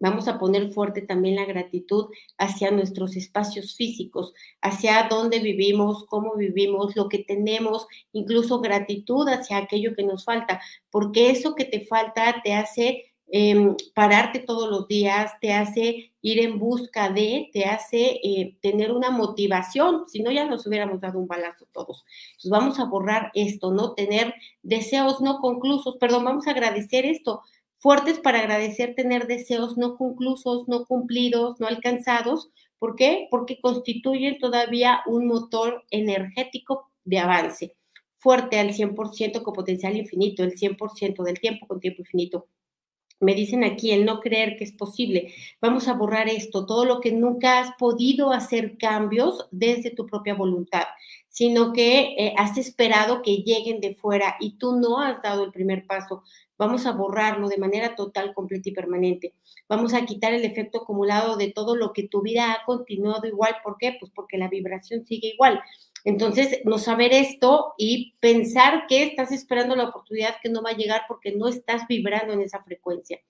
Vamos 0.00 0.28
a 0.28 0.38
poner 0.38 0.72
fuerte 0.72 1.02
también 1.02 1.36
la 1.36 1.44
gratitud 1.44 2.06
hacia 2.38 2.70
nuestros 2.70 3.16
espacios 3.16 3.74
físicos, 3.74 4.34
hacia 4.60 5.08
dónde 5.08 5.38
vivimos, 5.38 6.04
cómo 6.06 6.34
vivimos, 6.34 6.96
lo 6.96 7.08
que 7.08 7.18
tenemos, 7.18 7.86
incluso 8.12 8.60
gratitud 8.60 9.28
hacia 9.28 9.58
aquello 9.58 9.94
que 9.94 10.04
nos 10.04 10.24
falta, 10.24 10.60
porque 10.90 11.30
eso 11.30 11.54
que 11.54 11.64
te 11.64 11.86
falta 11.86 12.42
te 12.42 12.54
hace 12.54 13.14
Em, 13.36 13.74
pararte 13.94 14.38
todos 14.38 14.70
los 14.70 14.86
días, 14.86 15.32
te 15.40 15.52
hace 15.52 16.12
ir 16.20 16.38
en 16.38 16.58
busca 16.58 17.08
de, 17.08 17.50
te 17.52 17.64
hace 17.64 18.20
eh, 18.22 18.56
tener 18.60 18.92
una 18.92 19.10
motivación, 19.10 20.04
si 20.06 20.22
no 20.22 20.30
ya 20.30 20.44
nos 20.44 20.66
hubiéramos 20.66 21.00
dado 21.00 21.18
un 21.18 21.26
balazo 21.26 21.66
todos. 21.72 22.04
Entonces 22.32 22.50
vamos 22.50 22.78
a 22.78 22.84
borrar 22.84 23.32
esto, 23.34 23.72
¿no? 23.72 23.94
Tener 23.94 24.34
deseos 24.62 25.20
no 25.20 25.40
conclusos, 25.40 25.96
perdón, 25.96 26.24
vamos 26.24 26.46
a 26.46 26.52
agradecer 26.52 27.06
esto, 27.06 27.42
fuertes 27.84 28.18
para 28.18 28.38
agradecer 28.38 28.94
tener 28.94 29.26
deseos 29.26 29.76
no 29.76 29.94
conclusos, 29.94 30.66
no 30.68 30.86
cumplidos, 30.86 31.60
no 31.60 31.66
alcanzados. 31.66 32.48
¿Por 32.78 32.96
qué? 32.96 33.28
Porque 33.30 33.60
constituyen 33.60 34.38
todavía 34.38 35.02
un 35.04 35.26
motor 35.26 35.84
energético 35.90 36.90
de 37.04 37.18
avance 37.18 37.76
fuerte 38.16 38.58
al 38.58 38.72
100% 38.72 39.42
con 39.42 39.52
potencial 39.52 39.98
infinito, 39.98 40.42
el 40.44 40.54
100% 40.54 41.22
del 41.24 41.38
tiempo 41.38 41.66
con 41.66 41.78
tiempo 41.78 42.00
infinito 42.00 42.48
me 43.20 43.34
dicen 43.34 43.64
aquí 43.64 43.92
el 43.92 44.04
no 44.04 44.20
creer 44.20 44.56
que 44.56 44.64
es 44.64 44.72
posible. 44.72 45.32
Vamos 45.60 45.88
a 45.88 45.94
borrar 45.94 46.28
esto, 46.28 46.66
todo 46.66 46.84
lo 46.84 47.00
que 47.00 47.12
nunca 47.12 47.60
has 47.60 47.74
podido 47.76 48.32
hacer 48.32 48.76
cambios 48.78 49.46
desde 49.50 49.90
tu 49.90 50.06
propia 50.06 50.34
voluntad, 50.34 50.84
sino 51.34 51.72
que 51.72 52.14
eh, 52.16 52.32
has 52.38 52.56
esperado 52.58 53.20
que 53.20 53.38
lleguen 53.38 53.80
de 53.80 53.96
fuera 53.96 54.36
y 54.38 54.56
tú 54.56 54.76
no 54.76 55.00
has 55.00 55.20
dado 55.20 55.42
el 55.42 55.50
primer 55.50 55.84
paso. 55.84 56.22
Vamos 56.56 56.86
a 56.86 56.92
borrarlo 56.92 57.48
de 57.48 57.58
manera 57.58 57.96
total, 57.96 58.32
completa 58.34 58.68
y 58.68 58.72
permanente. 58.72 59.34
Vamos 59.68 59.94
a 59.94 60.06
quitar 60.06 60.32
el 60.32 60.44
efecto 60.44 60.82
acumulado 60.82 61.36
de 61.36 61.50
todo 61.50 61.74
lo 61.74 61.92
que 61.92 62.06
tu 62.06 62.22
vida 62.22 62.52
ha 62.52 62.64
continuado 62.64 63.26
igual. 63.26 63.56
¿Por 63.64 63.78
qué? 63.78 63.96
Pues 63.98 64.12
porque 64.14 64.38
la 64.38 64.46
vibración 64.46 65.04
sigue 65.04 65.32
igual. 65.34 65.60
Entonces, 66.04 66.60
no 66.64 66.78
saber 66.78 67.14
esto 67.14 67.72
y 67.78 68.14
pensar 68.20 68.86
que 68.86 69.04
estás 69.04 69.32
esperando 69.32 69.74
la 69.74 69.88
oportunidad 69.88 70.36
que 70.42 70.50
no 70.50 70.62
va 70.62 70.70
a 70.70 70.76
llegar 70.76 71.02
porque 71.08 71.32
no 71.32 71.48
estás 71.48 71.88
vibrando 71.88 72.34
en 72.34 72.42
esa 72.42 72.62
frecuencia. 72.62 73.20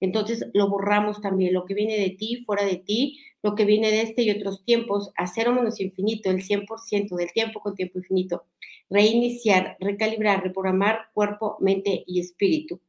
Entonces, 0.00 0.46
lo 0.54 0.68
borramos 0.68 1.20
también, 1.20 1.52
lo 1.52 1.66
que 1.66 1.74
viene 1.74 1.98
de 1.98 2.10
ti, 2.10 2.42
fuera 2.46 2.64
de 2.64 2.76
ti, 2.76 3.20
lo 3.42 3.54
que 3.54 3.66
viene 3.66 3.90
de 3.90 4.02
este 4.02 4.22
y 4.22 4.30
otros 4.30 4.64
tiempos, 4.64 5.12
a 5.16 5.26
cero 5.26 5.52
menos 5.52 5.78
infinito, 5.80 6.30
el 6.30 6.42
100% 6.42 7.16
del 7.16 7.32
tiempo 7.32 7.60
con 7.60 7.74
tiempo 7.74 7.98
infinito. 7.98 8.44
Reiniciar, 8.88 9.76
recalibrar, 9.78 10.42
reprogramar 10.42 11.10
cuerpo, 11.12 11.58
mente 11.60 12.02
y 12.06 12.20
espíritu. 12.20 12.80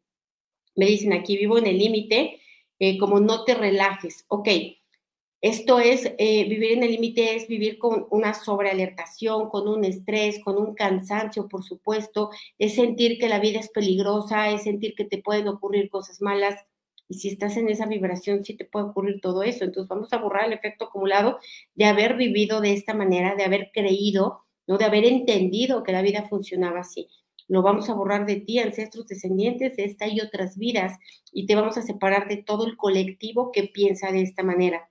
Me 0.75 0.85
dicen 0.85 1.11
aquí, 1.11 1.37
vivo 1.37 1.57
en 1.57 1.67
el 1.67 1.77
límite, 1.77 2.39
eh, 2.79 2.97
como 2.97 3.19
no 3.19 3.43
te 3.43 3.55
relajes. 3.55 4.25
Ok, 4.29 4.47
esto 5.43 5.79
es, 5.81 6.05
eh, 6.19 6.47
vivir 6.47 6.71
en 6.71 6.83
el 6.83 6.91
límite 6.91 7.35
es 7.35 7.49
vivir 7.49 7.77
con 7.77 8.07
una 8.11 8.33
sobrealertación, 8.33 9.49
con 9.49 9.67
un 9.67 9.83
estrés, 9.83 10.41
con 10.41 10.57
un 10.57 10.73
cansancio, 10.73 11.49
por 11.49 11.65
supuesto, 11.65 12.29
es 12.57 12.75
sentir 12.75 13.19
que 13.19 13.27
la 13.27 13.39
vida 13.39 13.59
es 13.59 13.67
peligrosa, 13.69 14.51
es 14.51 14.63
sentir 14.63 14.95
que 14.95 15.03
te 15.03 15.21
pueden 15.21 15.49
ocurrir 15.49 15.89
cosas 15.89 16.21
malas. 16.21 16.55
Y 17.09 17.15
si 17.15 17.27
estás 17.27 17.57
en 17.57 17.67
esa 17.67 17.87
vibración, 17.87 18.45
sí 18.45 18.55
te 18.55 18.63
puede 18.63 18.85
ocurrir 18.85 19.19
todo 19.19 19.43
eso. 19.43 19.65
Entonces 19.65 19.89
vamos 19.89 20.13
a 20.13 20.17
borrar 20.19 20.45
el 20.45 20.53
efecto 20.53 20.85
acumulado 20.85 21.39
de 21.75 21.85
haber 21.85 22.15
vivido 22.15 22.61
de 22.61 22.71
esta 22.71 22.93
manera, 22.93 23.35
de 23.35 23.43
haber 23.43 23.69
creído, 23.73 24.45
¿no? 24.65 24.77
de 24.77 24.85
haber 24.85 25.03
entendido 25.03 25.83
que 25.83 25.91
la 25.91 26.01
vida 26.01 26.23
funcionaba 26.29 26.79
así. 26.79 27.09
Lo 27.49 27.61
vamos 27.61 27.89
a 27.89 27.95
borrar 27.95 28.25
de 28.25 28.37
ti, 28.37 28.59
ancestros 28.59 29.07
descendientes 29.09 29.75
de 29.75 29.83
esta 29.83 30.07
y 30.07 30.21
otras 30.21 30.57
vidas, 30.57 30.97
y 31.33 31.47
te 31.47 31.55
vamos 31.55 31.77
a 31.77 31.81
separar 31.81 32.29
de 32.29 32.37
todo 32.37 32.65
el 32.65 32.77
colectivo 32.77 33.51
que 33.51 33.63
piensa 33.63 34.09
de 34.13 34.21
esta 34.21 34.43
manera 34.43 34.89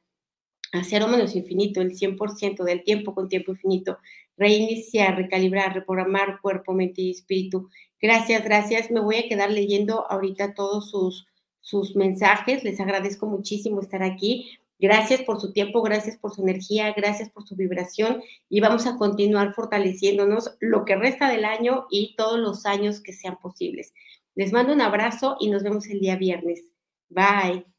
a 0.72 0.82
cero 0.84 1.06
menos 1.06 1.36
infinito, 1.36 1.80
el 1.80 1.92
100% 1.92 2.64
del 2.64 2.82
tiempo 2.82 3.14
con 3.14 3.28
tiempo 3.28 3.52
infinito, 3.52 3.98
reiniciar, 4.36 5.16
recalibrar, 5.16 5.74
reprogramar 5.74 6.40
cuerpo, 6.40 6.72
mente 6.72 7.02
y 7.02 7.10
espíritu. 7.10 7.68
Gracias, 8.00 8.42
gracias. 8.42 8.90
Me 8.90 9.00
voy 9.00 9.16
a 9.16 9.28
quedar 9.28 9.50
leyendo 9.50 10.10
ahorita 10.10 10.54
todos 10.54 10.90
sus, 10.90 11.26
sus 11.60 11.94
mensajes. 11.94 12.64
Les 12.64 12.80
agradezco 12.80 13.26
muchísimo 13.26 13.80
estar 13.80 14.02
aquí. 14.02 14.58
Gracias 14.82 15.22
por 15.22 15.40
su 15.40 15.52
tiempo, 15.52 15.80
gracias 15.80 16.16
por 16.16 16.34
su 16.34 16.42
energía, 16.42 16.92
gracias 16.92 17.30
por 17.30 17.46
su 17.46 17.54
vibración 17.54 18.20
y 18.48 18.58
vamos 18.58 18.84
a 18.88 18.96
continuar 18.96 19.54
fortaleciéndonos 19.54 20.56
lo 20.58 20.84
que 20.84 20.96
resta 20.96 21.30
del 21.30 21.44
año 21.44 21.86
y 21.88 22.16
todos 22.16 22.40
los 22.40 22.66
años 22.66 23.00
que 23.00 23.12
sean 23.12 23.38
posibles. 23.38 23.94
Les 24.34 24.52
mando 24.52 24.72
un 24.72 24.80
abrazo 24.80 25.36
y 25.38 25.50
nos 25.50 25.62
vemos 25.62 25.86
el 25.86 26.00
día 26.00 26.16
viernes. 26.16 26.64
Bye. 27.08 27.71